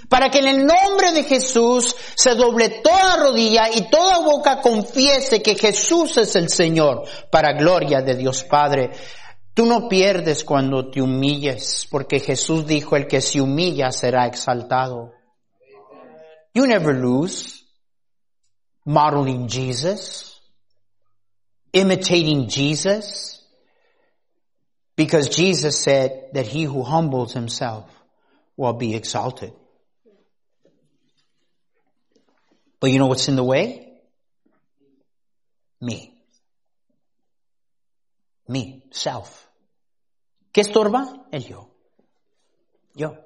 para 0.09 0.29
que 0.29 0.39
en 0.39 0.47
el 0.47 0.65
nombre 0.65 1.11
de 1.13 1.23
Jesús 1.23 1.95
se 2.15 2.33
doble 2.33 2.81
toda 2.81 3.17
rodilla 3.17 3.69
y 3.73 3.89
toda 3.89 4.19
boca 4.19 4.59
confiese 4.59 5.41
que 5.41 5.55
Jesús 5.55 6.17
es 6.17 6.35
el 6.35 6.49
Señor, 6.49 7.03
para 7.31 7.53
gloria 7.53 8.01
de 8.01 8.15
Dios 8.15 8.43
Padre. 8.43 8.89
Tú 9.53 9.65
no 9.65 9.87
pierdes 9.87 10.43
cuando 10.43 10.89
te 10.89 11.01
humilles, 11.01 11.87
porque 11.91 12.19
Jesús 12.19 12.65
dijo, 12.65 12.95
el 12.95 13.07
que 13.07 13.21
se 13.21 13.39
humilla 13.39 13.91
será 13.91 14.25
exaltado. 14.25 15.13
You 16.55 16.65
never 16.65 16.95
lose 16.95 17.63
modeling 18.85 19.47
Jesus, 19.47 20.41
imitating 21.71 22.49
Jesus, 22.49 23.45
because 24.95 25.29
Jesus 25.29 25.77
said 25.77 26.31
that 26.33 26.47
he 26.47 26.63
who 26.63 26.83
humbles 26.83 27.33
himself 27.33 27.85
will 28.57 28.73
be 28.73 28.95
exalted. 28.95 29.53
But 32.79 32.91
you 32.91 32.99
know 32.99 33.07
what's 33.07 33.27
in 33.27 33.35
the 33.35 33.43
way? 33.43 33.99
Me. 35.81 36.13
Me, 38.47 38.83
self. 38.91 39.47
¿Qué 40.51 40.61
estorba? 40.61 41.27
El 41.31 41.45
yo. 41.45 41.69
Yo. 42.95 43.17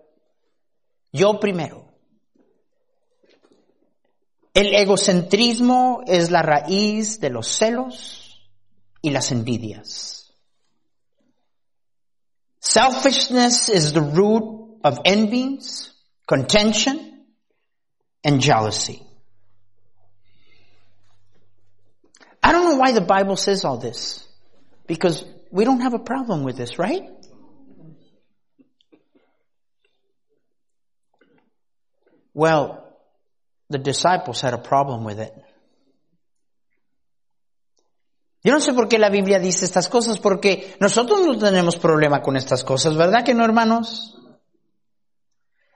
Yo 1.11 1.39
primero. 1.39 1.93
El 4.53 4.75
egocentrismo 4.75 6.01
es 6.05 6.29
la 6.29 6.41
raíz 6.41 7.19
de 7.19 7.29
los 7.29 7.47
celos 7.47 8.49
y 9.01 9.11
las 9.11 9.31
envidias. 9.31 10.33
Selfishness 12.59 13.69
is 13.69 13.93
the 13.93 14.01
root 14.01 14.79
of 14.83 14.99
envies, 15.05 15.93
contention, 16.27 17.25
and 18.23 18.41
jealousy. 18.41 19.01
I 22.43 22.51
don't 22.51 22.65
know 22.65 22.75
why 22.75 22.91
the 22.91 23.01
Bible 23.01 23.37
says 23.37 23.63
all 23.63 23.77
this. 23.77 24.27
Because 24.85 25.23
we 25.49 25.63
don't 25.63 25.79
have 25.79 25.93
a 25.93 25.99
problem 25.99 26.43
with 26.43 26.57
this, 26.57 26.77
right? 26.77 27.09
Well, 32.33 32.83
the 33.69 33.77
disciples 33.77 34.41
had 34.41 34.53
a 34.53 34.57
problem 34.57 35.05
with 35.05 35.19
it. 35.19 35.33
Yo 38.43 38.51
no 38.51 38.59
sé 38.59 38.73
por 38.73 38.89
qué 38.89 38.99
la 38.99 39.09
Biblia 39.09 39.39
dice 39.39 39.63
estas 39.63 39.87
cosas, 39.87 40.19
porque 40.19 40.75
nosotros 40.81 41.25
no 41.25 41.37
tenemos 41.37 41.77
problema 41.77 42.21
con 42.21 42.35
estas 42.35 42.63
cosas, 42.65 42.97
¿verdad 42.97 43.23
que 43.23 43.33
no, 43.33 43.45
hermanos? 43.45 44.17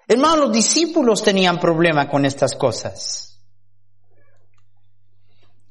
Hermanos, 0.06 0.40
los 0.40 0.52
discípulos 0.52 1.24
tenían 1.24 1.60
problema 1.60 2.10
con 2.10 2.26
estas 2.26 2.56
cosas. 2.56 3.37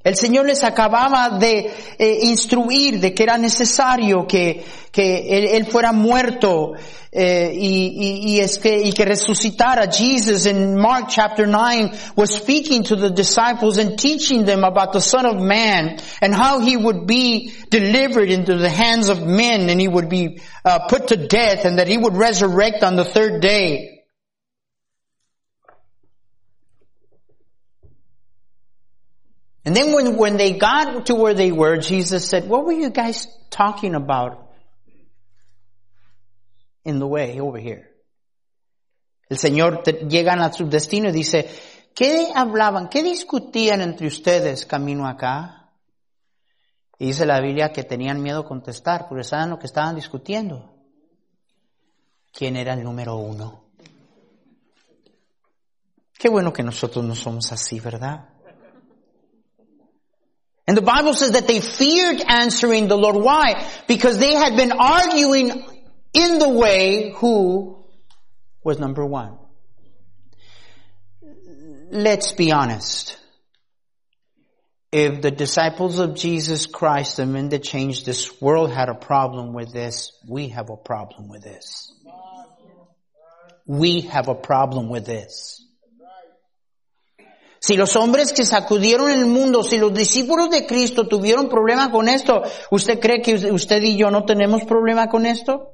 El 0.07 0.15
Señor 0.15 0.47
les 0.47 0.63
acababa 0.63 1.31
de 1.31 1.69
eh, 1.99 2.19
instruir 2.23 3.01
de 3.01 3.13
que 3.13 3.25
era 3.25 3.37
necesario 3.37 4.25
que, 4.25 4.65
que 4.93 5.37
él, 5.37 5.47
él 5.47 5.67
fuera 5.67 5.91
muerto 5.91 6.75
eh, 7.11 7.51
y, 7.53 7.89
y, 7.89 8.35
y, 8.35 8.41
es 8.41 8.57
que, 8.59 8.83
y 8.83 8.93
que 8.93 9.05
resucitara. 9.05 9.91
Jesus 9.91 10.47
in 10.47 10.77
Mark 10.77 11.07
chapter 11.09 11.49
9 11.49 11.91
was 12.15 12.37
speaking 12.37 12.85
to 12.85 12.95
the 12.95 13.11
disciples 13.11 13.79
and 13.79 13.99
teaching 13.99 14.45
them 14.45 14.63
about 14.63 14.93
the 14.93 15.01
Son 15.01 15.27
of 15.27 15.43
Man 15.43 15.99
and 16.23 16.33
how 16.33 16.61
he 16.61 16.77
would 16.77 17.09
be 17.09 17.53
delivered 17.69 18.31
into 18.31 18.57
the 18.57 18.71
hands 18.71 19.09
of 19.09 19.27
men 19.27 19.69
and 19.69 19.81
he 19.81 19.89
would 19.89 20.09
be 20.09 20.41
uh, 20.65 20.87
put 20.87 21.09
to 21.09 21.17
death 21.17 21.65
and 21.65 21.81
that 21.81 21.89
he 21.89 21.99
would 21.99 22.17
resurrect 22.17 22.85
on 22.85 22.95
the 22.95 23.05
third 23.05 23.43
day. 23.43 23.96
And 29.67 29.75
then 29.75 29.93
when, 29.93 30.17
when 30.17 30.37
they 30.37 30.53
got 30.53 31.07
to 31.07 31.17
where 31.17 31.35
they 31.35 31.51
were, 31.51 31.77
Jesus 31.79 32.29
said, 32.29 32.49
what 32.49 32.65
were 32.65 32.73
you 32.73 32.91
guys 32.91 33.27
talking 33.51 33.97
about 33.97 34.49
in 36.85 37.01
the 37.01 37.07
way 37.07 37.41
over 37.41 37.59
here? 37.59 37.91
El 39.29 39.39
Señor 39.39 39.83
te, 39.83 40.07
llegan 40.09 40.41
a 40.41 40.53
su 40.53 40.69
destino 40.69 41.09
y 41.09 41.13
dice, 41.13 41.51
¿qué 41.97 42.31
hablaban? 42.33 42.89
¿Qué 42.89 43.03
discutían 43.03 43.81
entre 43.81 44.07
ustedes 44.07 44.65
camino 44.67 45.05
acá? 45.05 45.73
Y 47.01 47.07
dice 47.07 47.27
la 47.27 47.41
Biblia 47.41 47.73
que 47.73 47.83
tenían 47.83 48.23
miedo 48.23 48.43
a 48.43 48.47
contestar 48.47 49.09
porque 49.09 49.25
saben 49.25 49.51
lo 49.51 49.59
que 49.59 49.67
estaban 49.67 49.97
discutiendo. 49.97 50.77
¿Quién 52.33 52.55
era 52.55 52.75
el 52.75 52.85
número 52.85 53.17
uno? 53.17 53.65
Qué 56.17 56.29
bueno 56.29 56.53
que 56.53 56.63
nosotros 56.63 57.05
no 57.05 57.17
somos 57.17 57.51
así, 57.51 57.81
¿verdad? 57.81 58.36
And 60.67 60.77
the 60.77 60.83
Bible 60.83 61.15
says 61.15 61.33
that 61.33 61.47
they 61.47 61.61
feared 61.61 62.21
answering 62.27 62.89
the 62.89 62.99
Lord. 62.99 63.17
Why? 63.17 63.71
Because 63.87 64.19
they 64.19 64.35
had 64.35 64.57
been 64.57 64.73
arguing 64.73 65.65
in 66.13 66.39
the 66.39 66.49
way 66.49 67.13
who 67.17 67.85
was 68.65 68.79
number 68.79 69.05
one. 69.05 69.39
Let's 71.91 72.33
be 72.33 72.51
honest. 72.51 73.17
If 74.91 75.21
the 75.21 75.31
disciples 75.31 75.99
of 75.99 76.15
Jesus 76.15 76.67
Christ, 76.67 77.19
the 77.19 77.27
men 77.27 77.51
that 77.51 77.63
changed 77.63 78.07
this 78.07 78.41
world 78.41 78.73
had 78.73 78.89
a 78.89 78.95
problem 78.95 79.53
with 79.53 79.73
this, 79.73 80.13
we 80.27 80.49
have 80.49 80.71
a 80.71 80.77
problem 80.77 81.29
with 81.29 81.43
this. 81.43 81.93
We 83.67 84.03
have 84.03 84.29
a 84.29 84.35
problem 84.35 84.89
with 84.89 85.07
this. 85.07 85.66
Si 87.67 87.75
los 87.75 87.97
hombres 87.97 88.33
que 88.33 88.45
sacudieron 88.45 89.11
el 89.11 89.27
mundo, 89.27 89.65
si 89.65 89.77
los 89.77 89.93
discípulos 89.93 90.51
de 90.51 90.69
Cristo 90.69 91.09
tuvieron 91.09 91.49
problema 91.49 91.91
con 91.91 92.09
esto, 92.09 92.45
¿usted 92.71 93.01
cree 93.01 93.21
que 93.21 93.35
usted 93.51 93.83
y 93.83 93.97
yo 93.97 94.09
no 94.09 94.25
tenemos 94.25 94.63
problema 94.63 95.09
con 95.09 95.27
esto? 95.27 95.73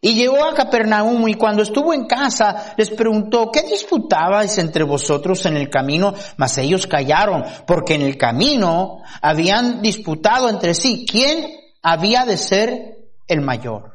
Y 0.00 0.14
llegó 0.14 0.42
a 0.42 0.54
Capernaum 0.54 1.28
y 1.28 1.34
cuando 1.34 1.62
estuvo 1.62 1.92
en 1.92 2.06
casa 2.06 2.72
les 2.78 2.88
preguntó, 2.88 3.50
¿qué 3.52 3.64
disputabais 3.64 4.56
entre 4.56 4.84
vosotros 4.84 5.44
en 5.44 5.58
el 5.58 5.68
camino? 5.68 6.14
Mas 6.38 6.56
ellos 6.56 6.86
callaron, 6.86 7.44
porque 7.66 7.96
en 7.96 8.00
el 8.00 8.16
camino 8.16 9.02
habían 9.20 9.82
disputado 9.82 10.48
entre 10.48 10.72
sí 10.72 11.04
quién 11.06 11.50
había 11.82 12.24
de 12.24 12.38
ser 12.38 12.96
el 13.28 13.42
mayor. 13.42 13.89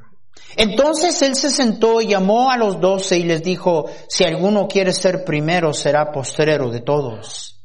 Entonces 0.58 1.22
él 1.22 1.36
se 1.36 1.50
sentó 1.50 2.02
y 2.02 2.08
llamó 2.08 2.50
a 2.50 2.58
los 2.58 2.80
doce 2.80 3.18
y 3.18 3.24
les 3.24 3.44
dijo, 3.44 3.86
si 4.08 4.24
alguno 4.24 4.68
quiere 4.68 4.94
ser 4.94 5.26
primero, 5.26 5.74
será 5.74 6.12
postrero 6.12 6.70
de 6.70 6.82
todos 6.82 7.62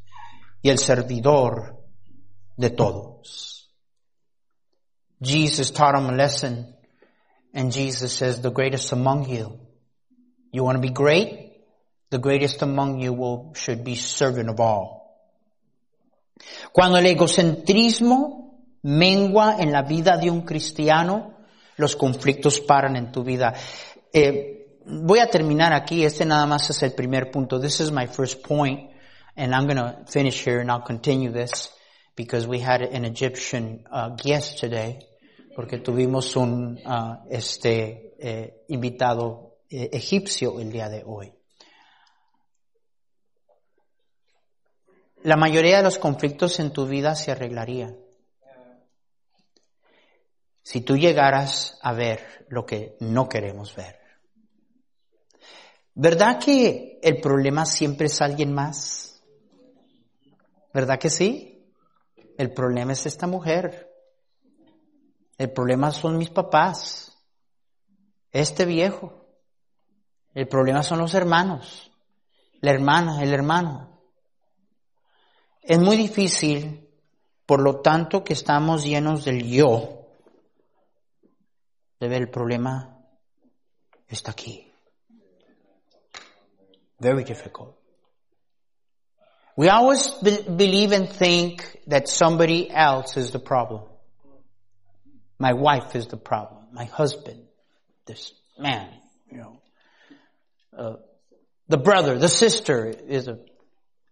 y 0.63 0.71
el 0.71 0.79
servidor 0.79 1.85
de 2.57 2.71
todos. 2.71 3.71
Jesus 5.23 5.73
taught 5.73 5.97
him 5.97 6.09
a 6.11 6.13
lesson 6.13 6.75
and 7.55 7.73
Jesus 7.73 8.13
says, 8.13 8.41
the 8.41 8.51
greatest 8.51 8.93
among 8.93 9.29
you. 9.29 9.61
You 10.53 10.65
want 10.65 10.77
to 10.77 10.83
be 10.83 10.93
great? 10.93 11.51
The 12.11 12.19
greatest 12.19 12.63
among 12.63 13.01
you 13.01 13.13
will, 13.13 13.53
should 13.55 13.85
be 13.85 13.95
servant 13.95 14.49
of 14.49 14.59
all. 14.59 15.01
Cuando 16.73 16.99
el 16.99 17.07
egocentrismo 17.07 18.59
mengua 18.83 19.57
en 19.61 19.73
la 19.73 19.83
vida 19.83 20.17
de 20.17 20.31
un 20.31 20.43
cristiano, 20.43 21.35
los 21.81 21.97
conflictos 21.97 22.61
paran 22.61 22.95
en 22.95 23.11
tu 23.11 23.25
vida. 23.25 23.55
Eh, 24.13 24.79
voy 24.85 25.19
a 25.19 25.27
terminar 25.27 25.73
aquí. 25.73 26.05
Este 26.05 26.25
nada 26.25 26.47
más 26.47 26.69
es 26.71 26.83
el 26.83 26.93
primer 26.93 27.31
punto. 27.31 27.59
This 27.59 27.81
is 27.81 27.91
my 27.91 28.07
first 28.07 28.47
point, 28.47 28.91
and 29.37 29.55
I'm 29.55 29.67
going 29.67 29.77
to 29.77 30.05
finish 30.07 30.45
here 30.45 30.61
and 30.61 30.71
I'll 30.71 30.85
continue 30.85 31.33
this 31.33 31.71
because 32.17 32.47
we 32.47 32.61
had 32.61 32.83
an 32.83 33.05
Egyptian 33.05 33.85
uh, 33.91 34.11
guest 34.17 34.61
today, 34.61 34.99
porque 35.57 35.79
tuvimos 35.79 36.37
un 36.37 36.79
uh, 36.85 37.25
este 37.31 38.15
eh, 38.19 38.65
invitado 38.69 39.57
eh, 39.71 39.89
egipcio 39.93 40.61
el 40.61 40.71
día 40.71 40.89
de 40.89 41.03
hoy. 41.07 41.33
La 45.23 45.37
mayoría 45.37 45.79
de 45.79 45.83
los 45.83 45.99
conflictos 45.99 46.61
en 46.61 46.73
tu 46.73 46.87
vida 46.87 47.15
se 47.15 47.31
arreglarían 47.31 47.97
si 50.71 50.83
tú 50.83 50.97
llegaras 50.97 51.81
a 51.83 51.93
ver 51.93 52.47
lo 52.49 52.65
que 52.65 52.97
no 53.01 53.29
queremos 53.29 53.75
ver. 53.75 53.99
¿Verdad 55.95 56.39
que 56.39 57.01
el 57.03 57.21
problema 57.21 57.67
siempre 57.67 58.07
es 58.07 58.23
alguien 58.23 58.55
más? 58.55 59.21
¿Verdad 60.73 60.97
que 61.01 61.11
sí? 61.11 61.75
El 62.39 62.53
problema 62.53 62.93
es 62.93 63.05
esta 63.05 63.27
mujer. 63.27 63.93
El 65.39 65.51
problema 65.51 65.91
son 65.91 66.17
mis 66.17 66.31
papás. 66.31 67.19
Este 68.31 68.65
viejo. 68.65 69.27
El 70.35 70.47
problema 70.47 70.85
son 70.85 71.01
los 71.01 71.15
hermanos. 71.15 71.91
La 72.61 72.71
hermana, 72.71 73.25
el 73.25 73.35
hermano. 73.35 74.05
Es 75.63 75.81
muy 75.81 75.97
difícil, 75.97 76.89
por 77.45 77.61
lo 77.61 77.81
tanto 77.81 78.23
que 78.23 78.35
estamos 78.35 78.85
llenos 78.85 79.25
del 79.25 79.43
yo, 79.51 80.00
de 82.01 82.09
ver 82.09 82.23
el 82.23 82.31
problema 82.31 82.97
está 84.09 84.33
aquí. 84.33 84.67
Very 86.99 87.25
difficult. 87.25 87.77
We 89.57 89.69
always 89.69 90.09
be 90.23 90.43
believe 90.43 90.93
and 90.93 91.09
think 91.09 91.81
that 91.87 92.09
somebody 92.09 92.71
else 92.71 93.17
is 93.17 93.31
the 93.31 93.39
problem. 93.39 93.83
My 95.39 95.53
wife 95.53 95.95
is 95.95 96.07
the 96.07 96.17
problem. 96.17 96.65
My 96.73 96.85
husband, 96.85 97.43
this 98.07 98.33
man, 98.59 98.89
you 99.31 99.39
know, 99.39 99.61
uh, 100.77 100.97
the 101.69 101.79
brother, 101.79 102.19
the 102.19 102.29
sister 102.29 102.87
is 102.87 103.29
a, 103.29 103.39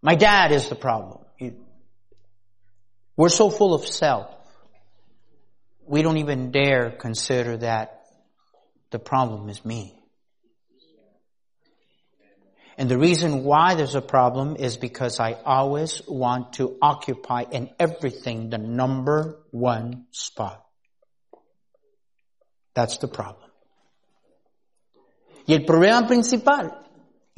my 0.03 0.15
dad 0.15 0.53
is 0.53 0.69
the 0.69 0.75
problem. 0.75 1.25
We're 3.17 3.31
so 3.31 3.51
full 3.51 3.75
of 3.75 3.87
self 3.87 4.38
we 5.89 6.03
don't 6.03 6.19
even 6.19 6.51
dare 6.51 6.91
consider 6.91 7.57
that 7.59 8.03
the 8.91 8.99
problem 8.99 9.49
is 9.49 9.65
me. 9.65 9.95
And 12.77 12.89
the 12.89 12.99
reason 12.99 13.43
why 13.43 13.75
there's 13.75 13.97
a 13.97 14.01
problem 14.01 14.55
is 14.55 14.77
because 14.77 15.19
I 15.19 15.33
always 15.33 16.01
want 16.07 16.53
to 16.55 16.77
occupy 16.81 17.45
in 17.51 17.71
everything 17.81 18.51
the 18.51 18.59
number 18.59 19.41
one 19.51 20.07
spot. 20.13 20.65
That's 22.75 22.99
the 22.99 23.09
problem. 23.09 23.51
Y 25.49 25.55
el 25.55 25.65
problema 25.65 26.07
principal 26.07 26.88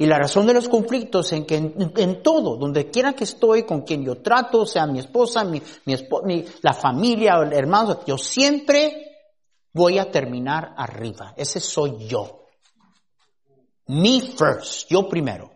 Y 0.01 0.07
la 0.07 0.17
razón 0.17 0.47
de 0.47 0.55
los 0.55 0.67
conflictos 0.67 1.31
en 1.31 1.45
que 1.45 1.57
en, 1.57 2.23
todo, 2.23 2.57
donde 2.57 2.89
quiera 2.89 3.13
que 3.13 3.23
estoy, 3.23 3.67
con 3.67 3.81
quien 3.81 4.03
yo 4.03 4.19
trato, 4.19 4.65
sea 4.65 4.87
mi 4.87 4.97
esposa, 4.97 5.43
mi, 5.43 5.61
mi, 5.85 6.45
la 6.63 6.73
familia, 6.73 7.35
el 7.35 7.53
hermano, 7.53 8.03
yo 8.03 8.17
siempre 8.17 9.19
voy 9.71 9.99
a 9.99 10.09
terminar 10.09 10.73
arriba. 10.75 11.35
Ese 11.37 11.59
soy 11.59 12.07
yo. 12.07 12.47
Me 13.89 14.21
first, 14.21 14.89
yo 14.89 15.07
primero. 15.07 15.51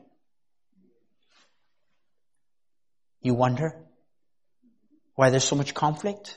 You 3.21 3.33
wonder 3.33 3.83
why 5.15 5.31
there's 5.31 5.43
so 5.43 5.55
much 5.55 5.73
conflict? 5.73 6.29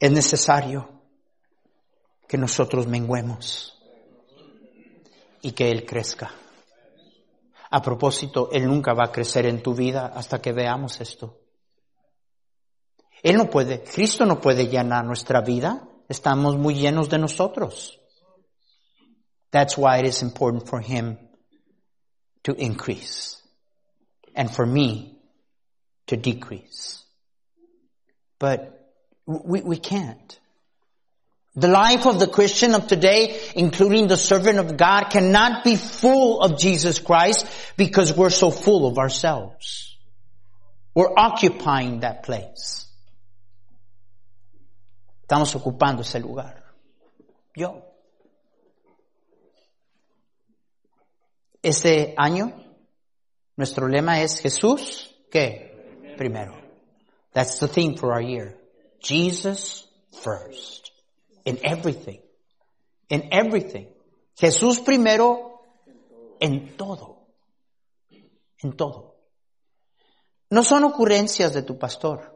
Es 0.00 0.10
necesario 0.10 0.95
que 2.26 2.38
nosotros 2.38 2.86
menguemos 2.86 3.78
y 5.42 5.52
que 5.52 5.70
Él 5.70 5.84
crezca. 5.84 6.30
A 7.70 7.82
propósito, 7.82 8.50
Él 8.52 8.66
nunca 8.66 8.94
va 8.94 9.04
a 9.04 9.12
crecer 9.12 9.46
en 9.46 9.62
tu 9.62 9.74
vida 9.74 10.06
hasta 10.14 10.40
que 10.40 10.52
veamos 10.52 11.00
esto. 11.00 11.38
Él 13.22 13.36
no 13.36 13.50
puede, 13.50 13.82
Cristo 13.82 14.24
no 14.24 14.40
puede 14.40 14.68
llenar 14.68 15.04
nuestra 15.04 15.40
vida. 15.40 15.88
Estamos 16.08 16.56
muy 16.56 16.74
llenos 16.74 17.08
de 17.08 17.18
nosotros. 17.18 18.00
That's 19.50 19.76
why 19.76 20.00
it 20.00 20.06
is 20.06 20.22
important 20.22 20.68
for 20.68 20.80
him 20.80 21.18
to 22.44 22.54
increase 22.58 23.42
and 24.34 24.50
for 24.50 24.66
me 24.66 25.18
to 26.06 26.16
decrease. 26.16 27.04
But 28.38 28.92
we, 29.26 29.62
we 29.62 29.78
can't. 29.78 30.38
The 31.56 31.68
life 31.68 32.06
of 32.06 32.18
the 32.18 32.26
Christian 32.26 32.74
of 32.74 32.86
today, 32.86 33.40
including 33.54 34.08
the 34.08 34.16
servant 34.18 34.58
of 34.58 34.76
God, 34.76 35.04
cannot 35.04 35.64
be 35.64 35.76
full 35.76 36.42
of 36.42 36.58
Jesus 36.58 36.98
Christ 36.98 37.46
because 37.78 38.14
we're 38.14 38.28
so 38.28 38.50
full 38.50 38.86
of 38.86 38.98
ourselves. 38.98 39.96
We're 40.94 41.14
occupying 41.16 42.00
that 42.00 42.24
place. 42.24 42.86
Estamos 45.22 45.54
ocupando 45.54 46.02
ese 46.02 46.20
lugar. 46.20 46.62
Yo. 47.54 47.82
Este 51.62 52.14
año, 52.16 52.52
nuestro 53.56 53.88
lema 53.88 54.20
es 54.20 54.40
Jesús, 54.40 55.10
¿qué? 55.32 56.14
Primero. 56.18 56.54
That's 57.32 57.58
the 57.58 57.66
theme 57.66 57.96
for 57.96 58.12
our 58.12 58.20
year. 58.20 58.54
Jesus 59.00 59.88
first. 60.22 60.92
In 61.46 61.58
everything. 61.62 62.20
In 63.08 63.28
everything. 63.32 63.86
Jesús 64.38 64.80
primero 64.80 65.62
en 66.38 66.76
todo. 66.76 67.28
En 68.58 68.76
todo. 68.76 69.14
No 70.50 70.62
son 70.62 70.84
ocurrencias 70.84 71.54
de 71.54 71.62
tu 71.62 71.78
pastor. 71.78 72.34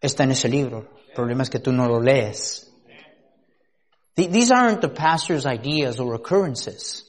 Está 0.00 0.24
en 0.24 0.30
ese 0.30 0.48
libro. 0.48 0.88
El 1.08 1.14
problema 1.14 1.42
es 1.42 1.50
que 1.50 1.58
tú 1.58 1.72
no 1.72 1.86
lo 1.86 2.00
lees. 2.00 2.70
These 4.14 4.52
aren't 4.52 4.80
the 4.80 4.88
pastor's 4.88 5.44
ideas 5.44 5.98
or 5.98 6.14
occurrences. 6.14 7.04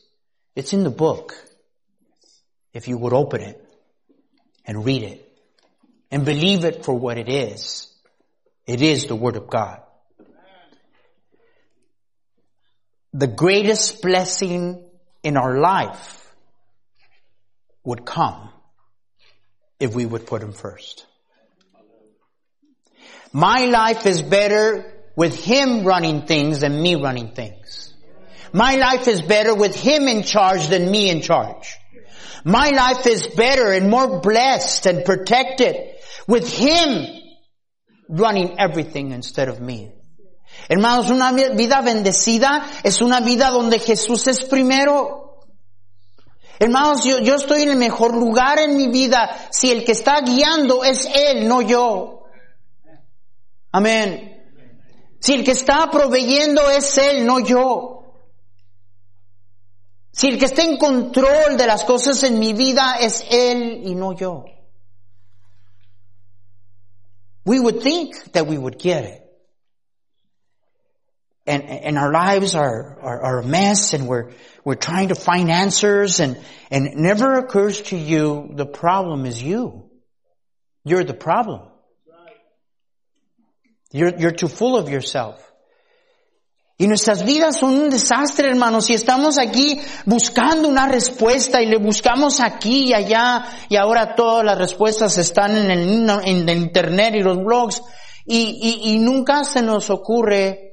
It's 0.56 0.74
in 0.74 0.84
the 0.84 0.90
book. 0.90 1.34
If 2.74 2.88
you 2.88 2.98
would 2.98 3.14
open 3.14 3.42
it 3.42 3.62
and 4.66 4.84
read 4.84 5.04
it 5.04 5.22
and 6.12 6.26
believe 6.26 6.66
it 6.66 6.84
for 6.84 6.94
what 6.94 7.18
it 7.18 7.30
is. 7.30 7.88
It 8.66 8.82
is 8.82 9.06
the 9.06 9.16
Word 9.16 9.36
of 9.36 9.48
God. 9.48 9.82
The 13.18 13.28
greatest 13.28 14.02
blessing 14.02 14.84
in 15.24 15.38
our 15.38 15.58
life 15.58 16.36
would 17.86 18.06
come 18.06 18.50
if 19.80 19.96
we 19.96 20.06
would 20.06 20.28
put 20.28 20.42
Him 20.42 20.52
first. 20.52 21.06
My 23.32 23.68
life 23.68 24.06
is 24.06 24.22
better 24.22 24.94
with 25.16 25.42
Him 25.42 25.86
running 25.86 26.26
things 26.26 26.60
than 26.60 26.82
me 26.82 26.96
running 26.96 27.30
things. 27.30 27.94
My 28.52 28.76
life 28.76 29.08
is 29.08 29.22
better 29.22 29.56
with 29.56 29.80
Him 29.82 30.10
in 30.10 30.24
charge 30.24 30.68
than 30.68 30.92
me 30.92 31.10
in 31.10 31.22
charge. 31.22 31.74
My 32.44 32.72
life 32.72 33.08
is 33.08 33.28
better 33.28 33.72
and 33.72 33.90
more 33.90 34.20
blessed 34.20 34.88
and 34.88 35.06
protected 35.06 35.78
with 36.28 36.54
Him 36.54 37.08
running 38.10 38.60
everything 38.60 39.12
instead 39.12 39.48
of 39.48 39.62
me. 39.62 39.95
Hermanos, 40.68 41.10
una 41.10 41.32
vida 41.32 41.82
bendecida 41.82 42.66
es 42.84 43.02
una 43.02 43.20
vida 43.20 43.52
donde 43.52 43.80
Jesús 43.80 44.28
es 44.28 44.44
primero. 44.44 45.42
Hermanos, 46.58 47.04
yo, 47.04 47.20
yo 47.20 47.36
estoy 47.36 47.64
en 47.64 47.70
el 47.70 47.78
mejor 47.78 48.16
lugar 48.16 48.60
en 48.60 48.76
mi 48.78 48.88
vida 48.88 49.48
si 49.52 49.72
el 49.72 49.84
que 49.84 49.92
está 49.92 50.22
guiando 50.22 50.84
es 50.84 51.08
Él, 51.14 51.48
no 51.48 51.62
yo. 51.62 52.24
Amén. 53.72 54.32
Si 55.20 55.34
el 55.34 55.44
que 55.44 55.52
está 55.52 55.90
proveyendo 55.92 56.70
es 56.70 56.98
Él, 56.98 57.26
no 57.26 57.40
yo. 57.40 58.04
Si 60.12 60.28
el 60.28 60.40
que 60.40 60.46
está 60.46 60.64
en 60.64 60.78
control 60.78 61.58
de 61.58 61.68
las 61.68 61.84
cosas 61.84 62.24
en 62.24 62.40
mi 62.40 62.54
vida 62.54 62.96
es 63.02 63.26
Él 63.30 63.82
y 63.84 63.96
no 63.96 64.14
yo. 64.14 64.46
We 67.44 67.60
would 67.60 67.82
think 67.84 68.32
that 68.32 68.48
we 68.48 68.58
would 68.58 68.78
get 68.80 69.04
it. 69.04 69.25
And, 71.48 71.64
and 71.64 71.98
our 71.98 72.12
lives 72.12 72.56
are, 72.56 73.00
are, 73.02 73.22
are 73.22 73.40
a 73.40 73.46
mess 73.46 73.94
and 73.94 74.08
we're, 74.08 74.32
we're 74.64 74.76
trying 74.76 75.10
to 75.10 75.16
find 75.16 75.52
answers 75.52 76.20
and, 76.20 76.40
and 76.72 76.88
it 76.88 76.96
never 76.96 77.36
occurs 77.36 77.82
to 77.84 77.98
you 77.98 78.50
the 78.56 78.66
problem 78.66 79.28
is 79.28 79.42
you. 79.42 79.92
You're 80.84 81.04
the 81.04 81.14
problem. 81.14 81.70
You're, 83.92 84.18
you're 84.18 84.32
too 84.32 84.48
full 84.48 84.76
of 84.76 84.90
yourself. 84.90 85.42
Y 86.78 86.88
nuestras 86.88 87.24
vidas 87.24 87.56
son 87.58 87.76
un 87.76 87.90
desastre, 87.90 88.50
hermanos, 88.50 88.90
y 88.90 88.96
estamos 88.96 89.38
aquí 89.38 89.80
buscando 90.06 90.68
una 90.68 90.90
respuesta 90.90 91.62
y 91.62 91.68
le 91.68 91.78
buscamos 91.78 92.42
aquí 92.42 92.90
y 92.90 92.94
allá 92.94 93.46
y 93.70 93.78
ahora 93.78 94.14
todas 94.14 94.44
las 94.44 94.58
respuestas 94.58 95.18
están 95.18 95.56
en 95.56 95.72
el, 95.72 96.10
en 96.26 96.50
el 96.50 96.58
internet 96.58 97.16
y 97.16 97.24
los 97.24 97.38
blogs 97.38 97.82
y, 98.26 98.60
y, 98.62 98.96
y 98.96 99.00
nunca 99.00 99.46
se 99.46 99.62
nos 99.62 99.90
ocurre 99.90 100.65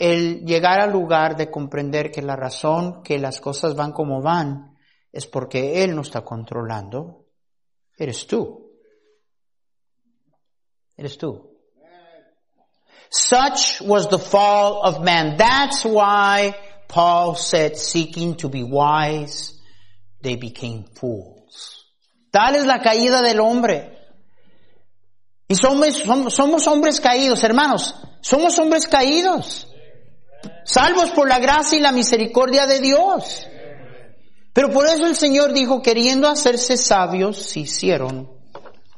el 0.00 0.46
llegar 0.46 0.80
al 0.80 0.92
lugar 0.92 1.36
de 1.36 1.50
comprender 1.50 2.10
que 2.10 2.22
la 2.22 2.34
razón 2.34 3.02
que 3.02 3.18
las 3.18 3.38
cosas 3.38 3.76
van 3.76 3.92
como 3.92 4.22
van 4.22 4.78
es 5.12 5.26
porque 5.26 5.84
Él 5.84 5.94
no 5.94 6.00
está 6.00 6.22
controlando. 6.22 7.26
Eres 7.98 8.26
tú. 8.26 8.72
Eres 10.96 11.18
tú. 11.18 11.50
Such 13.10 13.82
was 13.82 14.08
the 14.08 14.18
fall 14.18 14.80
of 14.84 15.04
man. 15.04 15.36
That's 15.36 15.84
why 15.84 16.54
Paul 16.88 17.36
said, 17.36 17.76
seeking 17.76 18.36
to 18.36 18.48
be 18.48 18.62
wise, 18.62 19.60
they 20.22 20.36
became 20.36 20.84
fools. 20.94 21.84
Tal 22.30 22.54
es 22.54 22.64
la 22.64 22.80
caída 22.80 23.20
del 23.20 23.40
hombre. 23.40 23.98
Y 25.46 25.56
somos, 25.56 25.94
somos, 25.98 26.32
somos 26.32 26.66
hombres 26.68 27.00
caídos, 27.00 27.44
hermanos. 27.44 27.94
Somos 28.22 28.58
hombres 28.58 28.86
caídos. 28.86 29.66
Salvos 30.64 31.10
por 31.10 31.28
la 31.28 31.38
gracia 31.38 31.78
y 31.78 31.82
la 31.82 31.92
misericordia 31.92 32.66
de 32.66 32.80
Dios. 32.80 33.46
Pero 34.52 34.70
por 34.70 34.86
eso 34.86 35.06
el 35.06 35.16
Señor 35.16 35.52
dijo, 35.52 35.82
queriendo 35.82 36.28
hacerse 36.28 36.76
sabios, 36.76 37.36
se 37.36 37.60
hicieron 37.60 38.30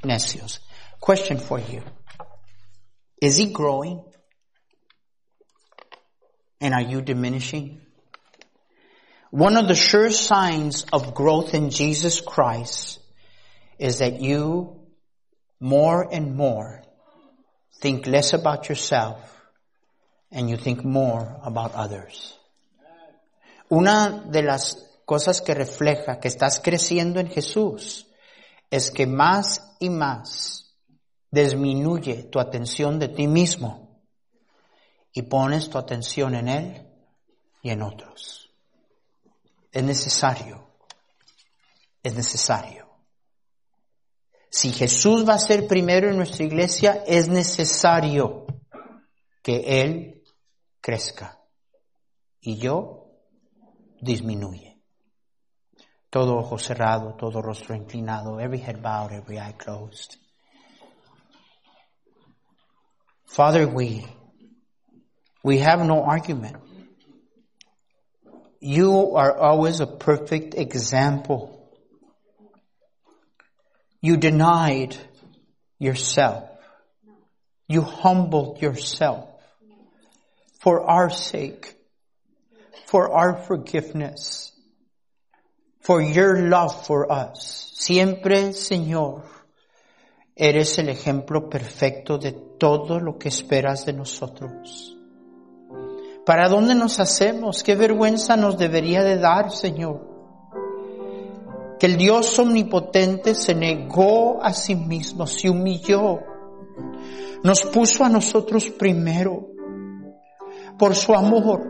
necios. 0.02 0.60
Question 1.00 1.38
for 1.38 1.60
you. 1.60 1.82
Is 3.20 3.38
he 3.38 3.52
growing? 3.52 4.02
And 6.60 6.74
are 6.74 6.82
you 6.82 7.00
diminishing? 7.02 7.80
One 9.30 9.56
of 9.56 9.66
the 9.66 9.74
sure 9.74 10.10
signs 10.10 10.84
of 10.92 11.14
growth 11.14 11.54
in 11.54 11.70
Jesus 11.70 12.20
Christ 12.20 13.00
is 13.78 13.98
that 13.98 14.20
you 14.20 14.80
more 15.58 16.06
and 16.12 16.36
more 16.36 16.82
think 17.80 18.06
less 18.06 18.32
about 18.32 18.68
yourself 18.68 19.41
and 20.32 20.48
you 20.48 20.56
think 20.56 20.84
more 20.84 21.38
about 21.42 21.74
others. 21.74 22.38
Una 23.68 24.24
de 24.28 24.42
las 24.42 24.76
cosas 25.04 25.40
que 25.40 25.54
refleja 25.54 26.20
que 26.20 26.28
estás 26.28 26.60
creciendo 26.60 27.20
en 27.20 27.28
Jesús 27.28 28.06
es 28.70 28.90
que 28.90 29.06
más 29.06 29.76
y 29.80 29.90
más 29.90 30.74
disminuye 31.30 32.24
tu 32.24 32.38
atención 32.38 32.98
de 32.98 33.08
ti 33.08 33.26
mismo 33.26 34.00
y 35.12 35.22
pones 35.22 35.68
tu 35.68 35.78
atención 35.78 36.34
en 36.34 36.48
Él 36.48 36.86
y 37.62 37.70
en 37.70 37.82
otros. 37.82 38.50
Es 39.70 39.82
necesario, 39.82 40.68
es 42.02 42.14
necesario. 42.14 42.88
Si 44.50 44.70
Jesús 44.72 45.26
va 45.26 45.34
a 45.34 45.38
ser 45.38 45.66
primero 45.66 46.10
en 46.10 46.16
nuestra 46.16 46.44
iglesia, 46.44 47.02
es 47.06 47.28
necesario 47.28 48.46
que 49.42 49.80
Él 49.82 50.21
crezca 50.82 51.38
y 52.40 52.58
yo 52.58 53.06
disminuye. 54.00 54.76
Todo 56.10 56.36
ojo 56.36 56.58
cerrado, 56.58 57.14
todo 57.14 57.40
rostro 57.40 57.74
inclinado, 57.74 58.38
every 58.38 58.58
head 58.58 58.82
bowed, 58.82 59.12
every 59.12 59.38
eye 59.38 59.54
closed. 59.56 60.16
Father, 63.24 63.66
we, 63.66 64.04
we 65.42 65.58
have 65.60 65.86
no 65.86 66.04
argument. 66.04 66.56
You 68.60 69.16
are 69.16 69.34
always 69.34 69.80
a 69.80 69.86
perfect 69.86 70.54
example. 70.54 71.70
You 74.02 74.18
denied 74.18 74.96
yourself. 75.78 76.44
You 77.68 77.80
humbled 77.82 78.60
yourself 78.60 79.31
for 80.62 80.88
our 80.88 81.10
sake, 81.10 81.76
for 82.86 83.10
our 83.12 83.42
forgiveness, 83.46 84.52
for 85.80 86.00
your 86.00 86.48
love 86.48 86.86
for 86.86 87.10
us. 87.10 87.72
Siempre, 87.74 88.52
Señor, 88.52 89.24
Eres 90.34 90.78
el 90.78 90.88
ejemplo 90.88 91.50
perfecto 91.50 92.16
de 92.16 92.32
todo 92.32 92.98
lo 92.98 93.18
que 93.18 93.28
esperas 93.28 93.84
de 93.84 93.92
nosotros. 93.92 94.96
¿Para 96.24 96.48
dónde 96.48 96.74
nos 96.74 97.00
hacemos? 97.00 97.62
¿Qué 97.62 97.74
vergüenza 97.74 98.36
nos 98.36 98.56
debería 98.56 99.02
de 99.02 99.18
dar, 99.18 99.50
Señor? 99.50 100.00
Que 101.78 101.86
el 101.86 101.96
Dios 101.98 102.38
omnipotente 102.38 103.34
se 103.34 103.54
negó 103.54 104.42
a 104.42 104.54
sí 104.54 104.74
mismo, 104.74 105.26
se 105.26 105.50
humilló, 105.50 106.20
nos 107.42 107.62
puso 107.64 108.04
a 108.04 108.08
nosotros 108.08 108.70
primero 108.70 109.48
por 110.78 110.94
su 110.94 111.14
amor, 111.14 111.62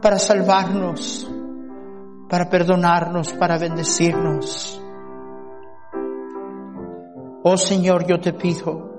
para 0.00 0.18
salvarnos, 0.18 1.30
para 2.28 2.48
perdonarnos, 2.48 3.32
para 3.32 3.58
bendecirnos. 3.58 4.82
Oh 7.42 7.56
Señor, 7.56 8.06
yo 8.06 8.18
te 8.18 8.32
pido, 8.32 8.90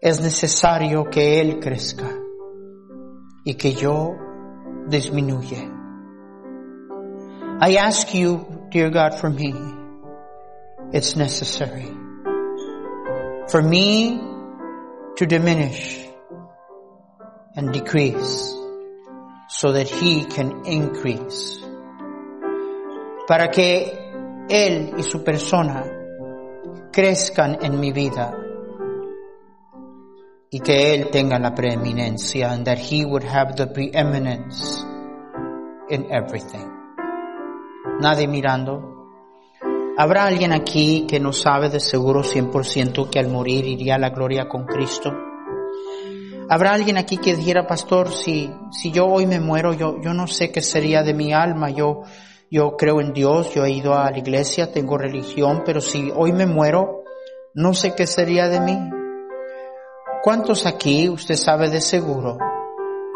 es 0.00 0.20
necesario 0.20 1.04
que 1.10 1.40
Él 1.40 1.60
crezca 1.60 2.10
y 3.44 3.54
que 3.54 3.72
yo 3.72 4.16
disminuya. 4.88 5.70
I 7.60 7.76
ask 7.76 8.12
you, 8.14 8.68
dear 8.70 8.90
God, 8.90 9.14
for 9.18 9.30
me. 9.30 9.54
It's 10.92 11.16
necessary 11.16 11.90
for 13.48 13.62
me 13.62 14.20
to 15.16 15.26
diminish 15.26 16.03
and 17.56 17.72
decrease 17.72 18.54
so 19.48 19.72
that 19.72 19.88
He 19.88 20.24
can 20.24 20.66
increase. 20.66 21.60
Para 23.26 23.50
que 23.50 23.92
Él 24.48 24.94
y 24.96 25.02
su 25.02 25.22
persona 25.22 25.84
crezcan 26.92 27.58
en 27.62 27.80
mi 27.80 27.92
vida 27.92 28.36
y 30.50 30.60
que 30.60 30.94
Él 30.94 31.10
tenga 31.10 31.38
la 31.38 31.54
preeminencia 31.54 32.52
and 32.52 32.66
that 32.66 32.78
He 32.78 33.04
would 33.04 33.24
have 33.24 33.56
the 33.56 33.66
preeminence 33.66 34.84
in 35.88 36.06
everything. 36.10 36.70
Nadie 38.00 38.26
mirando. 38.26 38.92
¿Habrá 39.96 40.26
alguien 40.26 40.52
aquí 40.52 41.06
que 41.08 41.20
no 41.20 41.32
sabe 41.32 41.68
de 41.68 41.78
seguro 41.78 42.22
100% 42.22 43.08
que 43.08 43.20
al 43.20 43.28
morir 43.28 43.64
iría 43.64 43.94
a 43.94 43.98
la 43.98 44.10
gloria 44.10 44.48
con 44.48 44.66
Cristo? 44.66 45.12
¿Habrá 46.48 46.72
alguien 46.72 46.98
aquí 46.98 47.16
que 47.16 47.34
dijera, 47.34 47.66
pastor, 47.66 48.12
si, 48.12 48.50
si 48.70 48.90
yo 48.90 49.06
hoy 49.06 49.26
me 49.26 49.40
muero, 49.40 49.72
yo, 49.72 50.00
yo 50.02 50.12
no 50.12 50.26
sé 50.26 50.52
qué 50.52 50.60
sería 50.60 51.02
de 51.02 51.14
mi 51.14 51.32
alma, 51.32 51.70
yo, 51.70 52.02
yo 52.50 52.76
creo 52.76 53.00
en 53.00 53.12
Dios, 53.14 53.54
yo 53.54 53.64
he 53.64 53.70
ido 53.70 53.94
a 53.94 54.10
la 54.10 54.18
iglesia, 54.18 54.70
tengo 54.70 54.98
religión, 54.98 55.62
pero 55.64 55.80
si 55.80 56.12
hoy 56.14 56.32
me 56.32 56.46
muero, 56.46 57.02
no 57.54 57.72
sé 57.72 57.94
qué 57.94 58.06
sería 58.06 58.48
de 58.48 58.60
mí. 58.60 58.78
¿Cuántos 60.22 60.66
aquí 60.66 61.08
usted 61.08 61.36
sabe 61.36 61.70
de 61.70 61.80
seguro, 61.80 62.38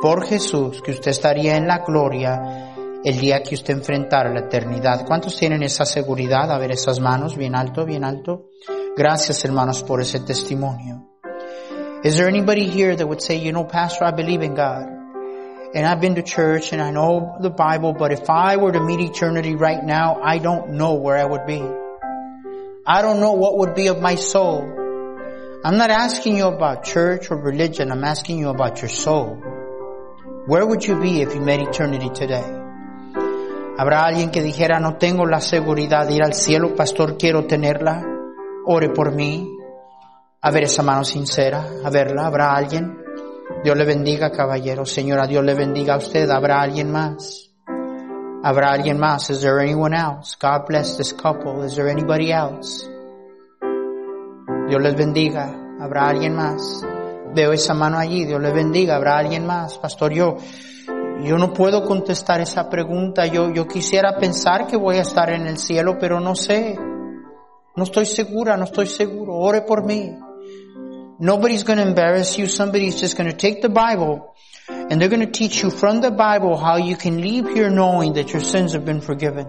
por 0.00 0.26
Jesús, 0.26 0.80
que 0.80 0.92
usted 0.92 1.10
estaría 1.10 1.56
en 1.56 1.66
la 1.66 1.78
gloria 1.78 2.74
el 3.04 3.18
día 3.18 3.42
que 3.42 3.54
usted 3.54 3.74
enfrentara 3.74 4.32
la 4.32 4.40
eternidad? 4.40 5.06
¿Cuántos 5.06 5.36
tienen 5.36 5.62
esa 5.62 5.84
seguridad? 5.84 6.50
A 6.50 6.58
ver 6.58 6.72
esas 6.72 6.98
manos, 6.98 7.36
bien 7.36 7.54
alto, 7.54 7.84
bien 7.84 8.04
alto. 8.04 8.48
Gracias 8.96 9.44
hermanos 9.44 9.82
por 9.82 10.00
ese 10.00 10.20
testimonio. 10.20 11.17
Is 12.04 12.16
there 12.16 12.28
anybody 12.28 12.68
here 12.68 12.94
that 12.94 13.06
would 13.06 13.20
say, 13.20 13.38
you 13.38 13.50
know, 13.52 13.64
Pastor, 13.64 14.04
I 14.04 14.12
believe 14.12 14.40
in 14.42 14.54
God. 14.54 14.86
And 15.74 15.84
I've 15.84 16.00
been 16.00 16.14
to 16.14 16.22
church 16.22 16.72
and 16.72 16.80
I 16.80 16.92
know 16.92 17.36
the 17.40 17.50
Bible, 17.50 17.92
but 17.92 18.12
if 18.12 18.30
I 18.30 18.56
were 18.56 18.70
to 18.70 18.80
meet 18.80 19.00
eternity 19.00 19.56
right 19.56 19.82
now, 19.82 20.20
I 20.22 20.38
don't 20.38 20.74
know 20.74 20.94
where 20.94 21.18
I 21.18 21.24
would 21.24 21.44
be. 21.44 21.60
I 22.86 23.02
don't 23.02 23.18
know 23.18 23.32
what 23.32 23.58
would 23.58 23.74
be 23.74 23.88
of 23.88 24.00
my 24.00 24.14
soul. 24.14 24.62
I'm 25.64 25.76
not 25.76 25.90
asking 25.90 26.36
you 26.36 26.46
about 26.46 26.84
church 26.84 27.32
or 27.32 27.36
religion. 27.36 27.90
I'm 27.90 28.04
asking 28.04 28.38
you 28.38 28.48
about 28.48 28.80
your 28.80 28.90
soul. 28.90 29.34
Where 30.46 30.64
would 30.64 30.86
you 30.86 31.00
be 31.00 31.20
if 31.20 31.34
you 31.34 31.40
met 31.40 31.60
eternity 31.60 32.10
today? 32.10 32.44
¿Habrá 33.76 34.04
alguien 34.06 34.30
que 34.30 34.40
dijera, 34.40 34.80
no 34.80 34.98
tengo 34.98 35.26
la 35.26 35.40
seguridad 35.40 36.06
de 36.06 36.14
ir 36.14 36.22
al 36.24 36.34
cielo, 36.34 36.76
pastor, 36.76 37.18
quiero 37.18 37.46
tenerla? 37.46 38.04
Ore 38.66 38.88
por 38.90 39.12
mí. 39.12 39.57
A 40.40 40.52
ver 40.52 40.64
esa 40.64 40.84
mano 40.84 41.02
sincera, 41.02 41.66
a 41.84 41.90
verla. 41.90 42.26
¿Habrá 42.26 42.54
alguien? 42.54 42.96
Dios 43.64 43.76
le 43.76 43.84
bendiga, 43.84 44.30
caballero. 44.30 44.86
Señora, 44.86 45.26
Dios 45.26 45.44
le 45.44 45.54
bendiga 45.54 45.94
a 45.94 45.96
usted. 45.96 46.30
¿Habrá 46.30 46.60
alguien 46.60 46.92
más? 46.92 47.50
¿Habrá 48.44 48.70
alguien 48.70 49.00
más? 49.00 49.30
Is 49.30 49.40
there 49.40 49.60
anyone 49.60 49.96
else? 49.96 50.36
God 50.40 50.68
bless 50.68 50.96
this 50.96 51.12
couple. 51.12 51.66
Is 51.66 51.74
there 51.74 51.90
anybody 51.90 52.30
else? 52.30 52.88
Dios 54.68 54.80
les 54.80 54.94
bendiga. 54.94 55.52
¿Habrá 55.80 56.08
alguien 56.08 56.36
más? 56.36 56.86
Veo 57.34 57.52
esa 57.52 57.74
mano 57.74 57.98
allí. 57.98 58.24
Dios 58.24 58.40
les 58.40 58.54
bendiga. 58.54 58.94
¿Habrá 58.94 59.18
alguien 59.18 59.44
más? 59.44 59.76
Pastor, 59.78 60.12
yo, 60.12 60.36
yo 61.20 61.36
no 61.36 61.52
puedo 61.52 61.84
contestar 61.84 62.40
esa 62.40 62.70
pregunta. 62.70 63.26
Yo, 63.26 63.50
yo 63.52 63.66
quisiera 63.66 64.16
pensar 64.16 64.68
que 64.68 64.76
voy 64.76 64.98
a 64.98 65.02
estar 65.02 65.30
en 65.30 65.48
el 65.48 65.58
cielo, 65.58 65.98
pero 65.98 66.20
no 66.20 66.36
sé. 66.36 66.78
No 67.74 67.82
estoy 67.82 68.06
segura, 68.06 68.56
no 68.56 68.64
estoy 68.64 68.86
seguro. 68.86 69.34
Ore 69.34 69.62
por 69.62 69.84
mí. 69.84 70.16
Nobody's 71.18 71.64
going 71.64 71.78
to 71.78 71.86
embarrass 71.86 72.38
you. 72.38 72.46
Somebody's 72.46 73.00
just 73.00 73.16
going 73.16 73.28
to 73.28 73.36
take 73.36 73.60
the 73.60 73.68
Bible 73.68 74.34
and 74.68 75.00
they're 75.00 75.08
going 75.08 75.24
to 75.24 75.32
teach 75.32 75.62
you 75.62 75.70
from 75.70 76.00
the 76.00 76.10
Bible 76.10 76.56
how 76.56 76.76
you 76.76 76.96
can 76.96 77.20
leave 77.20 77.48
here 77.48 77.70
knowing 77.70 78.14
that 78.14 78.32
your 78.32 78.42
sins 78.42 78.74
have 78.74 78.84
been 78.84 79.00
forgiven 79.00 79.46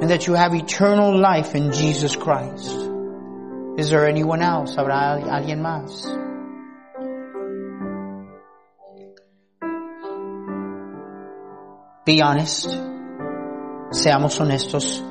and 0.00 0.10
that 0.10 0.26
you 0.26 0.34
have 0.34 0.54
eternal 0.54 1.16
life 1.16 1.54
in 1.54 1.72
Jesus 1.72 2.16
Christ. 2.16 2.70
Is 3.78 3.90
there 3.90 4.06
anyone 4.08 4.42
else? 4.42 4.76
¿Habrá 4.76 5.22
alguien 5.28 5.60
más? 5.60 6.06
Be 12.04 12.20
honest. 12.22 12.66
Seamos 13.92 14.40
honestos. 14.40 15.02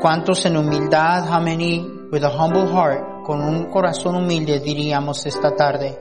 ¿Cuántos 0.00 0.46
en 0.46 0.56
humildad, 0.56 1.26
how 1.28 1.40
many 1.40 1.80
with 2.10 2.22
a 2.22 2.30
humble 2.30 2.66
heart, 2.66 3.15
con 3.26 3.42
un 3.42 3.64
corazón 3.64 4.14
humilde 4.14 4.60
diríamos 4.60 5.26
esta 5.26 5.50
tarde, 5.56 5.98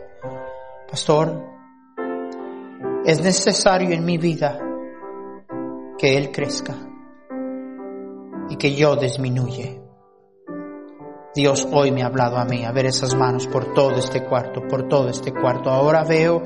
Pastor, 0.88 1.44
es 3.04 3.20
necesario 3.20 3.90
en 3.90 4.06
mi 4.06 4.20
vida 4.20 4.60
que 5.98 6.18
Él 6.18 6.32
crezca 6.32 6.76
y 8.48 8.58
que 8.58 8.76
yo 8.76 8.96
disminuye. 8.96 9.82
Dios 11.34 11.68
hoy 11.74 11.92
me 11.92 12.04
ha 12.04 12.06
hablado 12.06 12.38
a 12.38 12.46
mí, 12.46 12.64
a 12.64 12.72
ver 12.72 12.86
esas 12.86 13.16
manos 13.16 13.48
por 13.48 13.74
todo 13.74 13.96
este 13.96 14.24
cuarto, 14.24 14.62
por 14.68 14.88
todo 14.88 15.10
este 15.10 15.34
cuarto. 15.34 15.72
Ahora 15.72 16.04
veo 16.04 16.44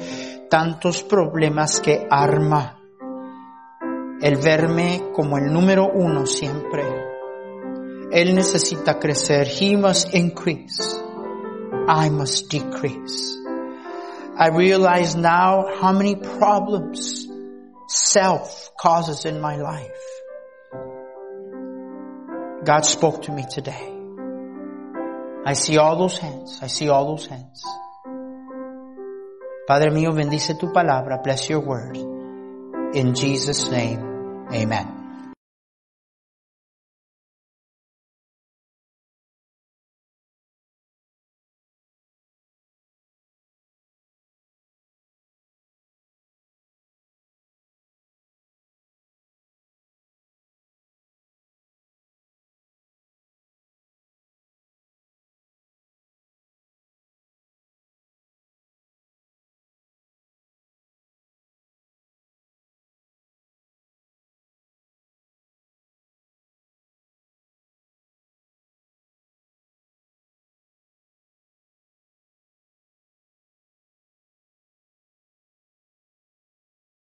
tantos 0.49 1.03
problemas 1.03 1.81
que 1.81 2.07
arma 2.09 2.79
el 4.21 4.37
verme 4.37 5.09
como 5.13 5.37
el 5.37 5.51
número 5.51 5.91
uno 5.93 6.25
siempre. 6.25 7.18
Él 8.11 8.33
necesita 8.33 8.99
crecer. 8.99 9.47
He 9.47 9.75
must 9.75 10.13
increase. 10.13 10.99
I 11.87 12.09
must 12.09 12.49
decrease. 12.49 13.37
I 14.37 14.49
realize 14.49 15.15
now 15.15 15.67
how 15.81 15.91
many 15.91 16.15
problems 16.15 17.27
self 17.87 18.71
causes 18.79 19.25
in 19.25 19.41
my 19.41 19.57
life. 19.57 19.91
God 22.63 22.85
spoke 22.85 23.23
to 23.23 23.31
me 23.31 23.45
today. 23.49 23.95
I 25.45 25.53
see 25.53 25.77
all 25.77 25.97
those 25.97 26.17
hands. 26.17 26.59
I 26.61 26.67
see 26.67 26.89
all 26.89 27.07
those 27.07 27.25
hands. 27.27 27.63
Padre 29.67 29.91
mío, 29.91 30.13
bendice 30.13 30.57
tu 30.57 30.71
palabra. 30.71 31.21
Bless 31.23 31.49
your 31.49 31.61
word. 31.61 31.95
In 32.93 33.13
Jesus' 33.13 33.69
name, 33.69 34.47
amen. 34.51 34.98